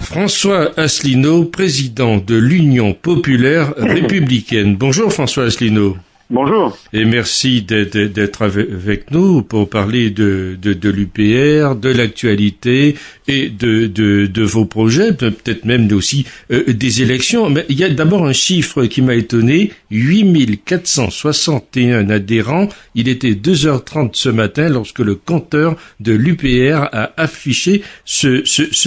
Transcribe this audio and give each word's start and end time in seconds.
François 0.00 0.78
Asselineau, 0.78 1.44
président 1.44 2.18
de 2.18 2.36
l'Union 2.36 2.94
populaire 2.94 3.74
républicaine. 3.76 4.76
Bonjour 4.76 5.12
François 5.12 5.44
Asselineau. 5.44 5.96
Bonjour. 6.32 6.76
Et 6.94 7.04
merci 7.04 7.60
d'être 7.60 8.40
avec 8.40 9.10
nous 9.10 9.42
pour 9.42 9.68
parler 9.68 10.08
de, 10.08 10.56
l'UPR, 10.64 11.74
de 11.74 11.90
l'actualité 11.90 12.96
et 13.28 13.50
de, 13.50 14.42
vos 14.42 14.64
projets, 14.64 15.12
peut-être 15.12 15.66
même 15.66 15.92
aussi 15.92 16.24
euh, 16.50 16.72
des 16.72 17.02
élections. 17.02 17.50
Mais 17.50 17.66
il 17.68 17.78
y 17.78 17.84
a 17.84 17.90
d'abord 17.90 18.24
un 18.24 18.32
chiffre 18.32 18.86
qui 18.86 19.02
m'a 19.02 19.14
étonné, 19.14 19.72
8461 19.90 22.08
adhérents. 22.08 22.70
Il 22.94 23.08
était 23.08 23.32
2h30 23.32 24.12
ce 24.14 24.30
matin 24.30 24.70
lorsque 24.70 25.00
le 25.00 25.16
compteur 25.16 25.76
de 26.00 26.12
l'UPR 26.12 26.88
a 26.92 27.12
affiché 27.18 27.82
ce, 28.06 28.42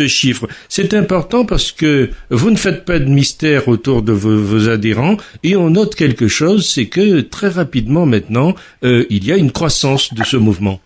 chiffre. 0.07 0.47
C'est 0.67 0.95
important 0.95 1.45
parce 1.45 1.71
que 1.71 2.09
vous 2.31 2.49
ne 2.49 2.57
faites 2.57 2.85
pas 2.85 2.97
de 2.97 3.05
mystère 3.05 3.67
autour 3.67 4.01
de 4.01 4.13
vos 4.13 4.67
adhérents 4.67 5.17
et 5.43 5.55
on 5.55 5.69
note 5.69 5.93
quelque 5.93 6.27
chose, 6.27 6.67
c'est 6.67 6.87
que 6.87 7.21
très 7.35 7.49
rapidement 7.49 8.05
maintenant, 8.05 8.53
euh, 8.85 9.03
il 9.09 9.25
y 9.25 9.33
a 9.33 9.35
une 9.35 9.51
croissance 9.51 10.13
de 10.13 10.23
ce 10.23 10.37
mouvement. 10.37 10.79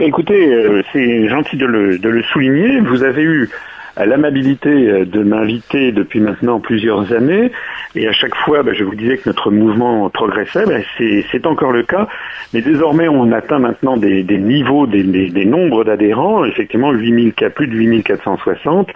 Écoutez, 0.00 0.52
euh, 0.52 0.82
c'est 0.92 1.28
gentil 1.28 1.56
de 1.56 1.66
le, 1.66 2.22
souligner. 2.32 2.80
Vous 2.80 3.04
avez 3.04 3.22
eu 3.22 3.48
l'amabilité 3.96 4.68
euh, 4.68 5.04
de 5.04 5.22
m'inviter 5.22 5.92
depuis 5.92 6.20
maintenant 6.20 6.58
plusieurs 6.58 7.12
années. 7.12 7.52
Et 7.94 8.06
à 8.06 8.12
chaque 8.12 8.34
fois, 8.34 8.62
bah, 8.62 8.72
je 8.74 8.84
vous 8.84 8.94
disais 8.94 9.16
que 9.16 9.28
notre 9.28 9.50
mouvement 9.50 10.10
progressait. 10.10 10.64
Bah, 10.66 10.80
c'est 10.98 11.46
encore 11.46 11.72
le 11.72 11.84
cas. 11.84 12.08
Mais 12.52 12.60
désormais, 12.60 13.08
on 13.08 13.32
atteint 13.32 13.58
maintenant 13.58 13.96
des, 13.96 14.24
niveaux, 14.24 14.86
des, 14.86 15.44
nombres 15.44 15.84
d'adhérents, 15.84 16.44
effectivement 16.44 16.92
8000, 16.92 17.32
plus 17.32 17.66
de 17.66 17.74
8460, 17.74 18.90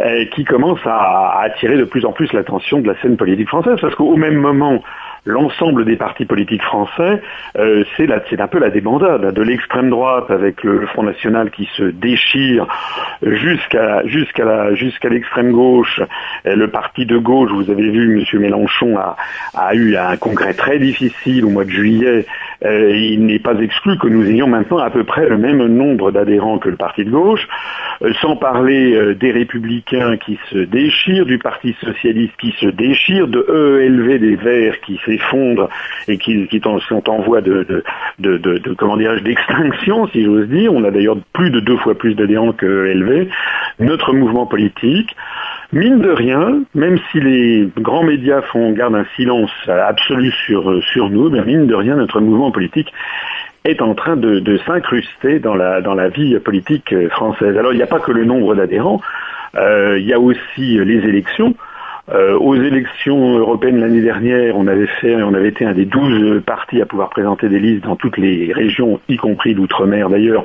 euh, 0.00 0.24
qui 0.34 0.44
commencent 0.44 0.86
à 0.86 1.40
attirer 1.42 1.76
de 1.76 1.84
plus 1.84 2.04
en 2.04 2.12
plus 2.12 2.32
l'attention 2.32 2.80
de 2.80 2.88
la 2.88 3.00
scène 3.00 3.16
politique 3.16 3.48
française. 3.48 3.76
Parce 3.80 3.94
qu'au 3.94 4.16
même 4.16 4.36
moment, 4.36 4.82
l'ensemble 5.28 5.84
des 5.84 5.96
partis 5.96 6.24
politiques 6.24 6.62
français, 6.62 7.20
euh, 7.58 7.84
c'est 7.96 8.40
un 8.40 8.48
peu 8.48 8.58
la 8.58 8.70
débandade 8.70 9.32
de 9.32 9.42
l'extrême 9.42 9.90
droite 9.90 10.30
avec 10.30 10.64
le, 10.64 10.86
Front 10.86 11.02
National 11.02 11.50
qui 11.50 11.68
se 11.76 11.82
déchire 11.82 12.66
jusqu'à 13.22 14.02
l'extrême 15.10 15.52
gauche. 15.52 16.00
le 16.44 16.66
parti 16.68 17.04
de 17.04 17.18
gauche, 17.18 17.50
vous 17.52 17.70
avez 17.70 17.90
vu, 17.90 18.24
M. 18.32 18.40
Mélenchon 18.40 18.96
a, 18.96 19.16
a 19.54 19.74
eu 19.74 19.96
un 19.96 20.16
congrès 20.16 20.54
très 20.54 20.78
difficile 20.78 21.44
au 21.44 21.50
mois 21.50 21.64
de 21.64 21.70
juillet. 21.70 22.24
Euh, 22.64 22.90
il 22.96 23.24
n'est 23.24 23.38
pas 23.38 23.54
exclu 23.60 23.98
que 23.98 24.08
nous 24.08 24.28
ayons 24.28 24.48
maintenant 24.48 24.78
à 24.78 24.90
peu 24.90 25.04
près 25.04 25.28
le 25.28 25.38
même 25.38 25.64
nombre 25.66 26.10
d'adhérents 26.10 26.58
que 26.58 26.68
le 26.68 26.76
parti 26.76 27.04
de 27.04 27.10
gauche, 27.10 27.46
euh, 28.02 28.12
sans 28.20 28.36
parler 28.36 28.94
euh, 28.94 29.14
des 29.14 29.30
républicains 29.30 30.16
qui 30.16 30.38
se 30.50 30.58
déchirent, 30.58 31.26
du 31.26 31.38
parti 31.38 31.76
socialiste 31.80 32.34
qui 32.40 32.52
se 32.60 32.66
déchire, 32.66 33.28
de 33.28 33.46
EELV 33.48 34.18
des 34.18 34.34
Verts 34.34 34.80
qui 34.80 35.00
s'effondrent 35.04 35.68
et 36.08 36.18
qui, 36.18 36.48
sont 36.88 37.08
en 37.08 37.20
voie 37.20 37.40
de, 37.40 37.84
comment 38.76 38.96
dirais-je 38.96 39.22
d'extinction, 39.22 40.08
si 40.08 40.24
j'ose 40.24 40.48
dire. 40.48 40.72
On 40.72 40.82
a 40.82 40.90
d'ailleurs 40.90 41.18
plus 41.32 41.50
de 41.50 41.60
deux 41.60 41.76
fois 41.76 41.96
plus 41.96 42.14
d'adhérents 42.14 42.52
que 42.52 42.88
EELV. 42.88 43.28
Notre 43.78 44.12
mouvement 44.12 44.46
politique, 44.46 45.14
mine 45.72 46.00
de 46.00 46.10
rien, 46.10 46.62
même 46.74 46.98
si 47.10 47.20
les 47.20 47.68
grands 47.78 48.02
médias 48.02 48.42
font 48.42 48.72
garde 48.72 48.94
un 48.94 49.06
silence 49.16 49.50
absolu 49.68 50.32
sur, 50.46 50.82
sur 50.82 51.10
nous, 51.10 51.30
ben 51.30 51.44
mine 51.44 51.66
de 51.66 51.74
rien, 51.74 51.96
notre 51.96 52.20
mouvement 52.20 52.50
politique 52.50 52.92
est 53.64 53.82
en 53.82 53.94
train 53.94 54.16
de, 54.16 54.58
s'incruster 54.66 55.40
dans 55.40 55.54
la, 55.54 56.08
vie 56.08 56.38
politique 56.40 56.94
française. 57.10 57.56
Alors 57.56 57.72
il 57.72 57.76
n'y 57.76 57.82
a 57.82 57.86
pas 57.86 58.00
que 58.00 58.12
le 58.12 58.24
nombre 58.24 58.54
d'adhérents, 58.54 59.00
euh, 59.56 59.98
il 59.98 60.06
y 60.06 60.12
a 60.12 60.20
aussi 60.20 60.78
les 60.78 61.06
élections. 61.08 61.54
Euh, 62.10 62.38
aux 62.38 62.54
élections 62.54 63.38
européennes 63.38 63.80
l'année 63.80 64.00
dernière, 64.00 64.56
on 64.56 64.66
avait 64.66 64.86
fait, 65.00 65.14
on 65.16 65.34
avait 65.34 65.48
été 65.48 65.66
un 65.66 65.74
des 65.74 65.84
douze 65.84 66.42
partis 66.46 66.80
à 66.80 66.86
pouvoir 66.86 67.10
présenter 67.10 67.50
des 67.50 67.58
listes 67.58 67.84
dans 67.84 67.96
toutes 67.96 68.16
les 68.16 68.50
régions, 68.54 68.98
y 69.08 69.18
compris 69.18 69.52
l'outre-mer 69.52 70.08
d'ailleurs. 70.08 70.42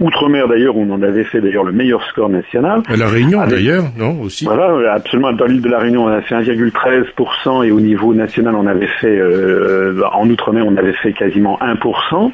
Outre-mer 0.00 0.48
d'ailleurs, 0.48 0.74
on 0.76 0.88
en 0.90 1.02
avait 1.02 1.24
fait 1.24 1.42
d'ailleurs 1.42 1.64
le 1.64 1.72
meilleur 1.72 2.02
score 2.04 2.30
national. 2.30 2.82
À 2.88 2.96
la 2.96 3.08
Réunion 3.08 3.46
d'ailleurs, 3.46 3.84
non 3.98 4.22
aussi. 4.22 4.46
Voilà, 4.46 4.94
absolument. 4.94 5.32
Dans 5.32 5.44
l'île 5.44 5.60
de 5.60 5.68
la 5.68 5.80
Réunion, 5.80 6.04
on 6.04 6.08
a 6.08 6.22
fait 6.22 6.34
1,13% 6.34 7.66
et 7.66 7.72
au 7.72 7.80
niveau 7.80 8.14
national, 8.14 8.54
on 8.54 8.66
avait 8.66 8.86
fait, 8.86 9.18
euh, 9.18 10.00
en 10.14 10.28
outre-mer, 10.30 10.64
on 10.66 10.76
avait 10.78 10.94
fait 10.94 11.12
quasiment 11.12 11.58
1%. 11.60 12.32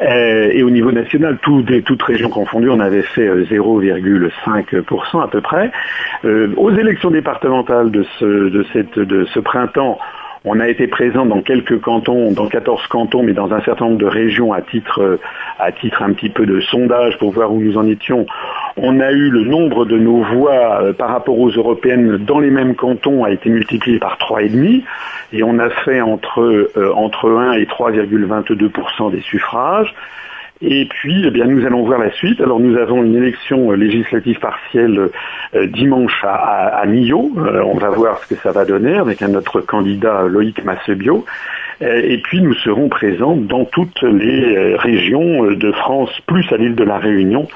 Euh, 0.00 0.50
et 0.52 0.62
au 0.62 0.70
niveau 0.70 0.92
national, 0.92 1.38
tout, 1.40 1.64
toutes 1.84 2.02
régions 2.02 2.28
confondues, 2.28 2.68
on 2.68 2.80
avait 2.80 3.02
fait 3.02 3.26
0,5% 3.26 5.22
à 5.22 5.28
peu 5.28 5.40
près. 5.40 5.70
aux 6.24 6.70
élections 6.72 7.10
départementales 7.10 7.90
de 7.90 8.04
de, 8.22 8.64
cette, 8.72 8.98
de 8.98 9.24
ce 9.26 9.40
printemps, 9.40 9.98
on 10.44 10.60
a 10.60 10.68
été 10.68 10.86
présent 10.86 11.26
dans 11.26 11.42
quelques 11.42 11.80
cantons, 11.80 12.32
dans 12.32 12.46
14 12.46 12.86
cantons, 12.86 13.22
mais 13.22 13.32
dans 13.32 13.52
un 13.52 13.60
certain 13.62 13.86
nombre 13.86 13.98
de 13.98 14.06
régions 14.06 14.52
à 14.52 14.62
titre, 14.62 15.18
à 15.58 15.72
titre 15.72 16.02
un 16.02 16.12
petit 16.12 16.30
peu 16.30 16.46
de 16.46 16.60
sondage 16.60 17.18
pour 17.18 17.32
voir 17.32 17.52
où 17.52 17.60
nous 17.60 17.76
en 17.76 17.86
étions. 17.86 18.26
On 18.76 19.00
a 19.00 19.10
eu 19.10 19.30
le 19.30 19.42
nombre 19.42 19.84
de 19.84 19.98
nos 19.98 20.22
voix 20.22 20.82
euh, 20.82 20.92
par 20.92 21.10
rapport 21.10 21.38
aux 21.38 21.50
européennes 21.50 22.18
dans 22.18 22.38
les 22.38 22.50
mêmes 22.50 22.76
cantons 22.76 23.24
a 23.24 23.30
été 23.30 23.50
multiplié 23.50 23.98
par 23.98 24.16
3,5 24.18 24.84
et 25.32 25.42
on 25.42 25.58
a 25.58 25.68
fait 25.68 26.00
entre, 26.00 26.40
euh, 26.40 26.92
entre 26.94 27.28
1 27.30 27.54
et 27.54 27.64
3,22% 27.64 29.10
des 29.10 29.20
suffrages. 29.20 29.92
Et 30.60 30.86
puis, 30.86 31.22
eh 31.24 31.30
bien, 31.30 31.46
nous 31.46 31.64
allons 31.64 31.84
voir 31.84 32.00
la 32.00 32.10
suite. 32.12 32.40
Alors, 32.40 32.58
nous 32.58 32.76
avons 32.76 33.04
une 33.04 33.14
élection 33.14 33.70
euh, 33.70 33.76
législative 33.76 34.40
partielle 34.40 35.10
euh, 35.54 35.66
dimanche 35.66 36.24
à, 36.24 36.78
à, 36.80 36.86
Millau. 36.86 37.30
Euh, 37.38 37.62
on 37.62 37.78
va 37.78 37.90
voir 37.90 38.18
ce 38.18 38.34
que 38.34 38.40
ça 38.40 38.50
va 38.50 38.64
donner 38.64 38.94
avec 38.94 39.22
un 39.22 39.34
autre 39.34 39.60
candidat, 39.60 40.24
Loïc 40.26 40.64
Massebio. 40.64 41.24
Et 41.80 42.18
puis, 42.24 42.40
nous 42.40 42.54
serons 42.54 42.88
présents 42.88 43.36
dans 43.36 43.64
toutes 43.64 44.02
les 44.02 44.74
régions 44.74 45.44
de 45.44 45.70
France, 45.70 46.10
plus 46.26 46.44
à 46.50 46.56
l'île 46.56 46.74
de 46.74 46.82
la 46.82 46.98
Réunion, 46.98 47.46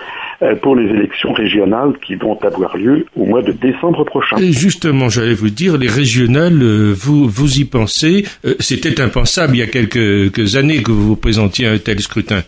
pour 0.63 0.77
les 0.77 0.89
élections 0.91 1.33
régionales 1.33 1.95
qui 2.01 2.15
vont 2.15 2.39
avoir 2.39 2.77
lieu 2.77 3.05
au 3.17 3.25
mois 3.25 3.43
de 3.43 3.51
décembre 3.51 4.05
prochain. 4.05 4.37
Et 4.37 4.53
justement, 4.53 5.09
j'allais 5.09 5.35
vous 5.35 5.51
dire, 5.51 5.77
les 5.77 5.89
régionales, 5.89 6.63
vous, 6.93 7.29
vous 7.29 7.59
y 7.59 7.65
pensez. 7.65 8.25
C'était 8.61 9.01
impensable 9.01 9.57
il 9.57 9.59
y 9.59 9.63
a 9.63 9.67
quelques 9.67 10.55
années 10.55 10.85
que 10.85 10.93
vous 10.93 11.09
vous 11.09 11.17
présentiez 11.17 11.67
à 11.67 11.73
un 11.73 11.79
tel 11.79 11.99
scrutin. 11.99 12.43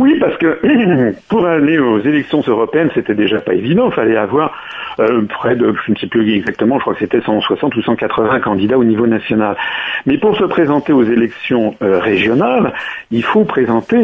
Oui, 0.00 0.16
parce 0.18 0.36
que 0.38 0.58
pour 1.28 1.44
aller 1.44 1.78
aux 1.78 2.00
élections 2.00 2.42
européennes, 2.46 2.88
c'était 2.94 3.14
déjà 3.14 3.38
pas 3.38 3.52
évident. 3.52 3.90
Il 3.90 3.94
fallait 3.94 4.16
avoir 4.16 4.54
euh, 4.98 5.26
près 5.28 5.56
de, 5.56 5.74
je 5.86 5.92
ne 5.92 5.96
sais 5.98 6.06
plus 6.06 6.34
exactement, 6.34 6.76
je 6.76 6.80
crois 6.80 6.94
que 6.94 7.00
c'était 7.00 7.20
160 7.20 7.76
ou 7.76 7.82
180 7.82 8.40
candidats 8.40 8.78
au 8.78 8.84
niveau 8.84 9.06
national. 9.06 9.56
Mais 10.06 10.16
pour 10.16 10.38
se 10.38 10.44
présenter 10.44 10.94
aux 10.94 11.02
élections 11.02 11.76
euh, 11.82 11.98
régionales, 11.98 12.72
il 13.10 13.22
faut 13.22 13.44
présenter 13.44 13.98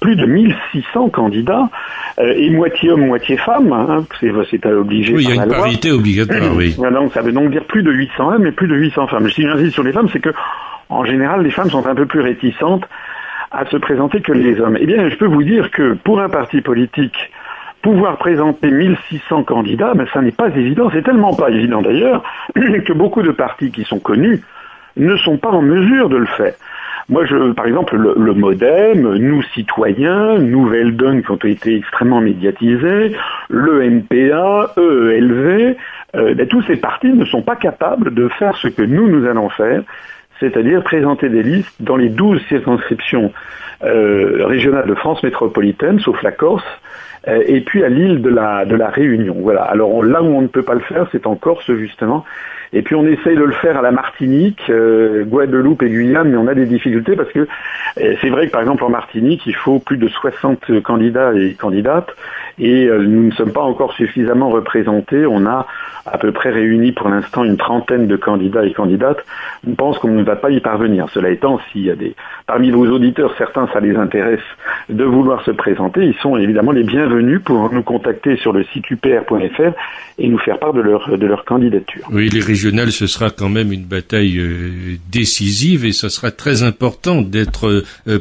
plus 0.00 0.16
de 0.16 0.26
1600 0.26 1.08
candidats 1.08 1.70
euh, 2.18 2.34
et 2.36 2.50
moitié 2.50 2.90
hommes, 2.90 3.06
moitié 3.06 3.38
femmes. 3.38 3.72
Hein, 3.72 4.04
c'est, 4.20 4.66
obligé. 4.66 5.14
Oui, 5.14 5.24
il 5.24 5.34
y 5.34 5.40
a 5.40 5.42
une 5.42 5.50
parité 5.50 5.90
obligatoire, 5.90 6.54
oui. 6.54 6.76
donc, 6.76 7.14
ça 7.14 7.22
veut 7.22 7.32
donc 7.32 7.50
dire 7.50 7.64
plus 7.64 7.82
de 7.82 7.90
800 7.90 8.34
hommes 8.34 8.46
et 8.46 8.52
plus 8.52 8.68
de 8.68 8.74
800 8.74 9.06
femmes. 9.06 9.30
Si 9.30 9.40
j'insiste 9.40 9.72
sur 9.72 9.84
les 9.84 9.92
femmes, 9.92 10.08
c'est 10.12 10.20
que 10.20 10.34
en 10.90 11.04
général, 11.06 11.42
les 11.42 11.50
femmes 11.50 11.70
sont 11.70 11.86
un 11.86 11.94
peu 11.94 12.04
plus 12.04 12.20
réticentes 12.20 12.84
à 13.54 13.64
se 13.66 13.76
présenter 13.76 14.20
que 14.20 14.32
les 14.32 14.60
hommes. 14.60 14.76
Eh 14.80 14.86
bien, 14.86 15.08
je 15.08 15.16
peux 15.16 15.26
vous 15.26 15.44
dire 15.44 15.70
que 15.70 15.94
pour 15.94 16.20
un 16.20 16.28
parti 16.28 16.60
politique, 16.60 17.30
pouvoir 17.82 18.16
présenter 18.16 18.70
1600 18.70 19.44
candidats, 19.44 19.92
mais 19.94 20.06
ça 20.12 20.22
n'est 20.22 20.32
pas 20.32 20.48
évident, 20.48 20.90
c'est 20.92 21.02
tellement 21.02 21.34
pas 21.34 21.50
évident 21.50 21.82
d'ailleurs, 21.82 22.22
que 22.54 22.92
beaucoup 22.92 23.22
de 23.22 23.30
partis 23.30 23.70
qui 23.70 23.84
sont 23.84 24.00
connus 24.00 24.40
ne 24.96 25.16
sont 25.16 25.36
pas 25.36 25.50
en 25.50 25.62
mesure 25.62 26.08
de 26.08 26.16
le 26.16 26.26
faire. 26.26 26.54
Moi, 27.10 27.24
par 27.54 27.66
exemple, 27.66 27.96
le, 27.96 28.32
Modem, 28.32 29.16
nous 29.16 29.42
citoyens, 29.54 30.38
Nouvelle 30.38 30.96
Donne 30.96 31.22
qui 31.22 31.30
ont 31.30 31.36
été 31.36 31.76
extrêmement 31.76 32.22
médiatisés, 32.22 33.14
le 33.50 33.90
MPA, 33.90 34.72
EELV, 34.78 35.76
euh, 36.16 36.34
ben, 36.34 36.46
tous 36.46 36.62
ces 36.62 36.76
partis 36.76 37.12
ne 37.12 37.26
sont 37.26 37.42
pas 37.42 37.56
capables 37.56 38.14
de 38.14 38.28
faire 38.28 38.56
ce 38.56 38.68
que 38.68 38.82
nous, 38.82 39.08
nous 39.08 39.28
allons 39.28 39.50
faire, 39.50 39.82
c'est-à-dire 40.40 40.82
présenter 40.82 41.28
des 41.28 41.42
listes 41.42 41.74
dans 41.80 41.96
les 41.96 42.08
douze 42.08 42.40
circonscriptions 42.48 43.32
euh, 43.82 44.46
régionales 44.46 44.86
de 44.86 44.94
France 44.94 45.22
métropolitaine, 45.22 46.00
sauf 46.00 46.22
la 46.22 46.32
Corse, 46.32 46.64
et 47.26 47.60
puis 47.62 47.84
à 47.84 47.88
l'île 47.88 48.20
de 48.22 48.28
la, 48.28 48.88
Réunion. 48.88 49.36
Voilà. 49.40 49.62
Alors 49.62 50.04
là 50.04 50.22
où 50.22 50.26
on 50.26 50.42
ne 50.42 50.46
peut 50.46 50.62
pas 50.62 50.74
le 50.74 50.80
faire, 50.80 51.06
c'est 51.12 51.26
en 51.26 51.36
Corse 51.36 51.72
justement. 51.72 52.24
Et 52.72 52.82
puis 52.82 52.96
on 52.96 53.06
essaye 53.06 53.36
de 53.36 53.44
le 53.44 53.52
faire 53.52 53.78
à 53.78 53.82
la 53.82 53.92
Martinique, 53.92 54.62
euh, 54.68 55.24
Guadeloupe 55.24 55.82
et 55.84 55.88
Guyane, 55.88 56.30
mais 56.30 56.36
on 56.36 56.48
a 56.48 56.54
des 56.54 56.66
difficultés 56.66 57.14
parce 57.14 57.30
que 57.30 57.46
c'est 57.96 58.30
vrai 58.30 58.48
que 58.48 58.52
par 58.52 58.62
exemple 58.62 58.82
en 58.82 58.88
Martinique, 58.88 59.42
il 59.46 59.54
faut 59.54 59.78
plus 59.78 59.96
de 59.96 60.08
60 60.08 60.82
candidats 60.82 61.32
et 61.34 61.54
candidates, 61.54 62.10
et 62.58 62.88
nous 62.88 63.24
ne 63.24 63.30
sommes 63.32 63.52
pas 63.52 63.62
encore 63.62 63.92
suffisamment 63.92 64.50
représentés. 64.50 65.24
On 65.26 65.46
a 65.46 65.66
à 66.06 66.18
peu 66.18 66.32
près 66.32 66.50
réuni 66.50 66.92
pour 66.92 67.08
l'instant 67.08 67.44
une 67.44 67.56
trentaine 67.56 68.06
de 68.06 68.16
candidats 68.16 68.64
et 68.64 68.72
candidates. 68.72 69.24
On 69.66 69.74
pense 69.74 69.98
qu'on 69.98 70.08
ne 70.08 70.22
va 70.22 70.36
pas 70.36 70.50
y 70.50 70.60
parvenir. 70.60 71.08
Cela 71.10 71.30
étant, 71.30 71.60
s'il 71.70 71.82
y 71.82 71.90
a 71.90 71.96
des 71.96 72.14
parmi 72.46 72.70
vos 72.70 72.86
auditeurs, 72.86 73.34
certains 73.38 73.68
ça 73.72 73.80
les 73.80 73.96
intéresse 73.96 74.40
de 74.88 75.04
vouloir 75.04 75.42
se 75.44 75.50
présenter, 75.50 76.04
ils 76.04 76.16
sont 76.16 76.36
évidemment 76.36 76.72
les 76.72 76.84
bienvenus 76.84 77.13
pour 77.44 77.72
nous 77.72 77.82
contacter 77.82 78.36
sur 78.36 78.52
le 78.52 78.64
site 78.72 78.90
upr.fr 78.90 79.72
et 80.18 80.28
nous 80.28 80.38
faire 80.38 80.58
part 80.58 80.72
de 80.72 80.80
leur, 80.80 81.18
de 81.18 81.26
leur 81.26 81.44
candidature. 81.44 82.06
Oui, 82.12 82.28
les 82.28 82.40
régionales, 82.40 82.92
ce 82.92 83.06
sera 83.06 83.30
quand 83.30 83.48
même 83.48 83.72
une 83.72 83.84
bataille 83.84 84.38
euh, 84.38 84.96
décisive 85.10 85.84
et 85.84 85.92
ce 85.92 86.08
sera 86.08 86.30
très 86.30 86.62
important 86.62 87.20
d'être 87.22 87.84
euh, 88.06 88.18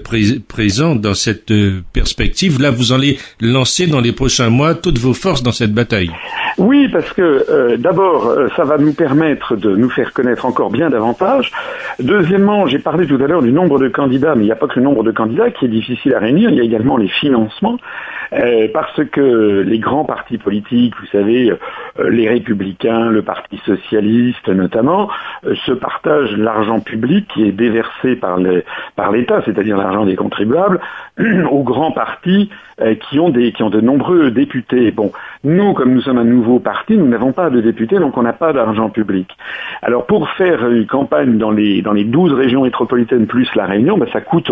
présent 0.48 0.96
dans 0.96 1.14
cette 1.14 1.52
euh, 1.52 1.82
perspective. 1.94 2.62
Là, 2.62 2.72
vous 2.72 2.94
allez 2.94 3.18
lancer 3.40 3.88
dans 3.88 4.02
les 4.02 4.12
prochains 4.12 4.50
mois 4.50 4.76
toutes 4.76 4.98
vos 4.98 5.14
forces 5.14 5.44
dans 5.44 5.52
cette 5.52 5.74
bataille. 5.74 6.12
Oui, 6.58 6.88
parce 6.90 7.12
que 7.14 7.78
d'abord, 7.78 8.32
ça 8.56 8.64
va 8.64 8.78
nous 8.78 8.94
permettre 8.94 9.56
de 9.56 9.76
nous 9.76 9.90
faire 9.90 10.14
connaître 10.14 10.46
encore 10.46 10.70
bien 10.70 10.90
davantage. 10.90 11.52
Deuxièmement, 12.00 12.68
j'ai 12.68 12.80
parlé 12.80 13.08
tout 13.08 13.20
à 13.24 13.28
l'heure 13.28 13.42
du 13.42 13.52
nombre 13.52 13.80
de 13.80 13.88
candidats, 13.88 14.36
mais 14.36 14.44
il 14.44 14.46
n'y 14.46 14.52
a 14.52 14.56
pas 14.56 14.68
que 14.68 14.80
le 14.80 14.86
nombre 14.86 15.04
de 15.04 15.12
candidats 15.12 15.52
qui 15.52 15.66
est 15.66 15.70
difficile 15.70 16.14
à 16.14 16.20
réunir, 16.20 16.50
il 16.50 16.58
y 16.58 16.62
a 16.62 16.64
également 16.64 16.98
les 16.98 17.08
financements. 17.08 17.78
Euh, 18.34 18.68
parce 18.74 19.04
que 19.12 19.62
les 19.62 19.80
grands 19.80 20.06
partis 20.06 20.38
politiques, 20.40 20.96
vous 21.00 21.08
savez, 21.12 21.52
euh, 21.52 22.10
les 22.10 22.28
républicains, 22.28 23.10
le 23.10 23.22
Parti 23.22 23.62
socialiste 23.66 24.48
notamment, 24.48 25.10
euh, 25.46 25.54
se 25.66 25.72
partagent 25.72 26.36
l'argent 26.36 26.80
public 26.80 27.28
qui 27.32 27.46
est 27.48 27.52
déversé 27.52 28.16
par 28.16 28.40
l'État, 28.40 29.42
c'est-à-dire 29.46 29.78
l'argent 29.78 30.06
des 30.06 30.16
contribuables, 30.16 30.80
aux 31.52 31.64
grands 31.64 31.92
partis 31.92 32.50
qui 33.08 33.20
ont 33.20 33.30
des 33.30 33.52
qui 33.52 33.62
ont 33.62 33.70
de 33.70 33.82
nombreux 33.82 34.32
députés. 34.32 34.90
Bon, 34.90 35.12
nous, 35.44 35.74
comme 35.74 35.94
nous 35.94 36.02
sommes 36.02 36.18
un 36.18 36.24
nouveau 36.24 36.60
parti, 36.60 36.96
nous 36.98 37.08
n'avons 37.08 37.32
pas 37.32 37.50
de 37.50 37.62
députés, 37.62 38.00
donc 38.00 38.18
on 38.18 38.24
n'a 38.24 38.34
pas 38.34 38.54
d'argent 38.54 38.90
public. 38.90 39.30
Alors 39.82 40.06
pour 40.06 40.30
faire 40.30 40.70
une 40.70 40.86
campagne 40.86 41.38
dans 41.38 41.52
les 41.52 41.82
dans 41.82 41.94
les 41.94 42.06
12 42.06 42.34
régions 42.34 42.64
métropolitaines 42.64 43.28
plus 43.28 43.54
la 43.56 43.66
Réunion, 43.66 43.98
ben, 43.98 44.08
ça 44.14 44.22
coûte 44.22 44.52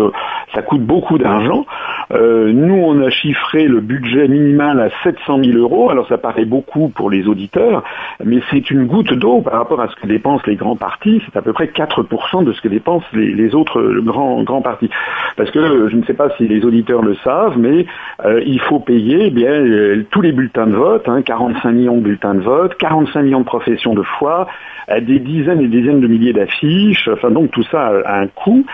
ça 0.54 0.62
coûte 0.62 0.82
beaucoup 0.82 1.18
d'argent. 1.18 1.66
nous, 2.10 2.74
on 2.74 3.00
a 3.02 3.10
chiffré 3.10 3.66
le 3.66 3.80
budget 3.80 4.28
minimal 4.28 4.80
à 4.80 4.90
700 5.02 5.44
000 5.44 5.58
euros. 5.58 5.90
Alors 5.90 6.06
ça 6.08 6.18
paraît 6.18 6.44
beaucoup 6.44 6.88
pour 6.88 7.10
les 7.10 7.26
auditeurs, 7.26 7.82
mais 8.24 8.40
c'est 8.50 8.70
une 8.70 8.86
goutte 8.86 9.12
d'eau 9.14 9.40
par 9.40 9.54
rapport 9.54 9.80
à 9.80 9.88
ce 9.88 9.96
que 9.96 10.06
dépensent 10.06 10.44
les 10.46 10.56
grands 10.56 10.76
partis. 10.76 11.22
C'est 11.24 11.38
à 11.38 11.42
peu 11.42 11.52
près 11.52 11.66
4% 11.66 12.44
de 12.44 12.52
ce 12.52 12.60
que 12.60 12.68
dépensent 12.68 13.06
les, 13.12 13.54
autres 13.54 13.82
grands, 14.00 14.62
partis. 14.62 14.90
Parce 15.36 15.50
que 15.50 15.88
je 15.88 15.96
ne 15.96 16.04
sais 16.04 16.14
pas 16.14 16.30
si 16.36 16.46
les 16.46 16.64
auditeurs 16.64 17.02
le 17.02 17.14
savent, 17.16 17.58
mais 17.58 17.86
euh, 18.24 18.42
il 18.44 18.60
faut 18.60 18.80
payer 18.80 19.26
eh 19.26 19.30
bien 19.30 19.50
euh, 19.50 20.04
tous 20.10 20.20
les 20.20 20.32
bulletins 20.32 20.66
de 20.66 20.74
vote, 20.74 20.81
45 21.04 21.64
hein, 21.64 21.72
millions 21.72 21.96
de 21.96 22.02
bulletins 22.02 22.34
de 22.34 22.40
vote, 22.40 22.76
45 22.78 23.22
millions 23.22 23.40
de 23.40 23.44
professions 23.44 23.94
de 23.94 24.02
foi, 24.02 24.46
euh, 24.90 25.00
des 25.00 25.18
dizaines 25.18 25.60
et 25.60 25.68
dizaines 25.68 26.00
de 26.00 26.06
milliers 26.06 26.32
d'affiches. 26.32 27.08
Enfin 27.12 27.30
donc 27.30 27.50
tout 27.50 27.64
ça 27.70 27.92
a 28.04 28.20
un 28.20 28.26
coût. 28.28 28.64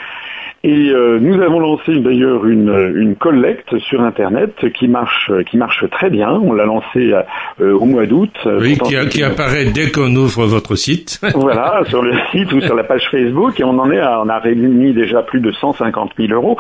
Et 0.64 0.90
euh, 0.90 1.20
nous 1.20 1.40
avons 1.40 1.60
lancé 1.60 2.00
d'ailleurs 2.00 2.44
une, 2.44 2.92
une, 2.96 3.14
collecte 3.14 3.78
sur 3.78 4.02
Internet 4.02 4.72
qui 4.72 4.88
marche, 4.88 5.30
qui 5.48 5.56
marche 5.56 5.88
très 5.88 6.10
bien. 6.10 6.32
On 6.32 6.52
l'a 6.52 6.66
lancé 6.66 7.12
euh, 7.60 7.74
au 7.74 7.84
mois 7.84 8.06
d'août. 8.06 8.36
Oui, 8.44 8.76
qui, 8.76 8.96
qui, 9.08 9.22
apparaît 9.22 9.66
dès 9.66 9.92
qu'on 9.92 10.12
ouvre 10.16 10.46
votre 10.46 10.74
site. 10.74 11.20
voilà, 11.36 11.82
sur 11.86 12.02
le 12.02 12.12
site 12.32 12.52
ou 12.52 12.60
sur 12.60 12.74
la 12.74 12.82
page 12.82 13.08
Facebook. 13.08 13.60
Et 13.60 13.64
on 13.64 13.78
en 13.78 13.88
est 13.92 14.00
à, 14.00 14.20
on 14.20 14.28
a 14.28 14.38
réuni 14.40 14.92
déjà 14.92 15.22
plus 15.22 15.40
de 15.40 15.52
150 15.52 16.14
000 16.18 16.32
euros. 16.32 16.56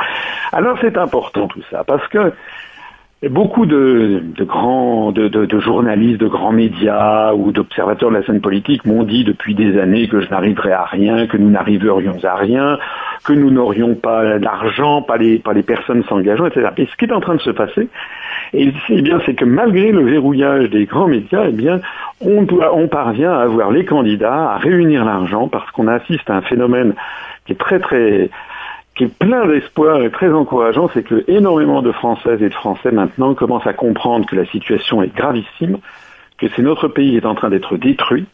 Alors 0.52 0.78
c'est 0.80 0.96
important 0.96 1.48
tout 1.48 1.62
ça 1.68 1.82
parce 1.82 2.06
que 2.06 2.32
Beaucoup 3.20 3.66
de, 3.66 4.22
grands, 4.42 5.10
de, 5.10 5.58
journalistes, 5.58 6.20
de 6.20 6.28
grands 6.28 6.52
médias 6.52 7.32
ou 7.34 7.50
d'observateurs 7.50 8.10
de 8.10 8.14
la 8.14 8.24
scène 8.24 8.40
politique 8.40 8.84
m'ont 8.84 9.02
dit 9.02 9.24
depuis 9.24 9.56
des 9.56 9.76
années 9.76 10.06
que 10.06 10.20
je 10.20 10.30
n'arriverais 10.30 10.70
à 10.70 10.84
rien, 10.84 11.26
que 11.26 11.36
nous 11.36 11.50
n'arriverions 11.50 12.16
à 12.22 12.36
rien, 12.36 12.78
que 13.24 13.32
nous 13.32 13.50
n'aurions 13.50 13.96
pas 13.96 14.38
d'argent, 14.38 15.02
pas 15.02 15.16
les, 15.16 15.40
pas 15.40 15.52
les 15.52 15.64
personnes 15.64 16.04
s'engageant, 16.04 16.46
etc. 16.46 16.68
Et 16.76 16.86
ce 16.86 16.96
qui 16.96 17.06
est 17.06 17.12
en 17.12 17.18
train 17.18 17.34
de 17.34 17.40
se 17.40 17.50
passer, 17.50 17.88
et 18.54 18.72
eh 18.88 19.02
bien, 19.02 19.18
c'est 19.26 19.34
que 19.34 19.44
malgré 19.44 19.90
le 19.90 20.04
verrouillage 20.04 20.70
des 20.70 20.84
grands 20.84 21.08
médias, 21.08 21.46
eh 21.48 21.52
bien, 21.52 21.80
on 22.20 22.86
parvient 22.86 23.32
à 23.32 23.42
avoir 23.42 23.72
les 23.72 23.84
candidats, 23.84 24.52
à 24.52 24.58
réunir 24.58 25.04
l'argent, 25.04 25.48
parce 25.48 25.68
qu'on 25.72 25.88
assiste 25.88 26.30
à 26.30 26.36
un 26.36 26.42
phénomène 26.42 26.94
qui 27.46 27.52
est 27.54 27.56
très 27.56 27.80
très 27.80 28.30
qui 28.98 29.04
est 29.04 29.18
plein 29.18 29.46
d'espoir 29.46 30.02
et 30.02 30.10
très 30.10 30.30
encourageant, 30.32 30.90
c'est 30.92 31.04
que 31.04 31.24
énormément 31.28 31.82
de 31.82 31.92
Françaises 31.92 32.42
et 32.42 32.48
de 32.48 32.54
Français 32.54 32.90
maintenant 32.90 33.32
commencent 33.34 33.66
à 33.66 33.72
comprendre 33.72 34.26
que 34.26 34.34
la 34.34 34.44
situation 34.46 35.02
est 35.02 35.14
gravissime, 35.14 35.78
que 36.36 36.48
c'est 36.54 36.62
notre 36.62 36.88
pays 36.88 37.12
qui 37.12 37.16
est 37.16 37.24
en 37.24 37.36
train 37.36 37.48
d'être 37.48 37.76
détruit, 37.76 38.26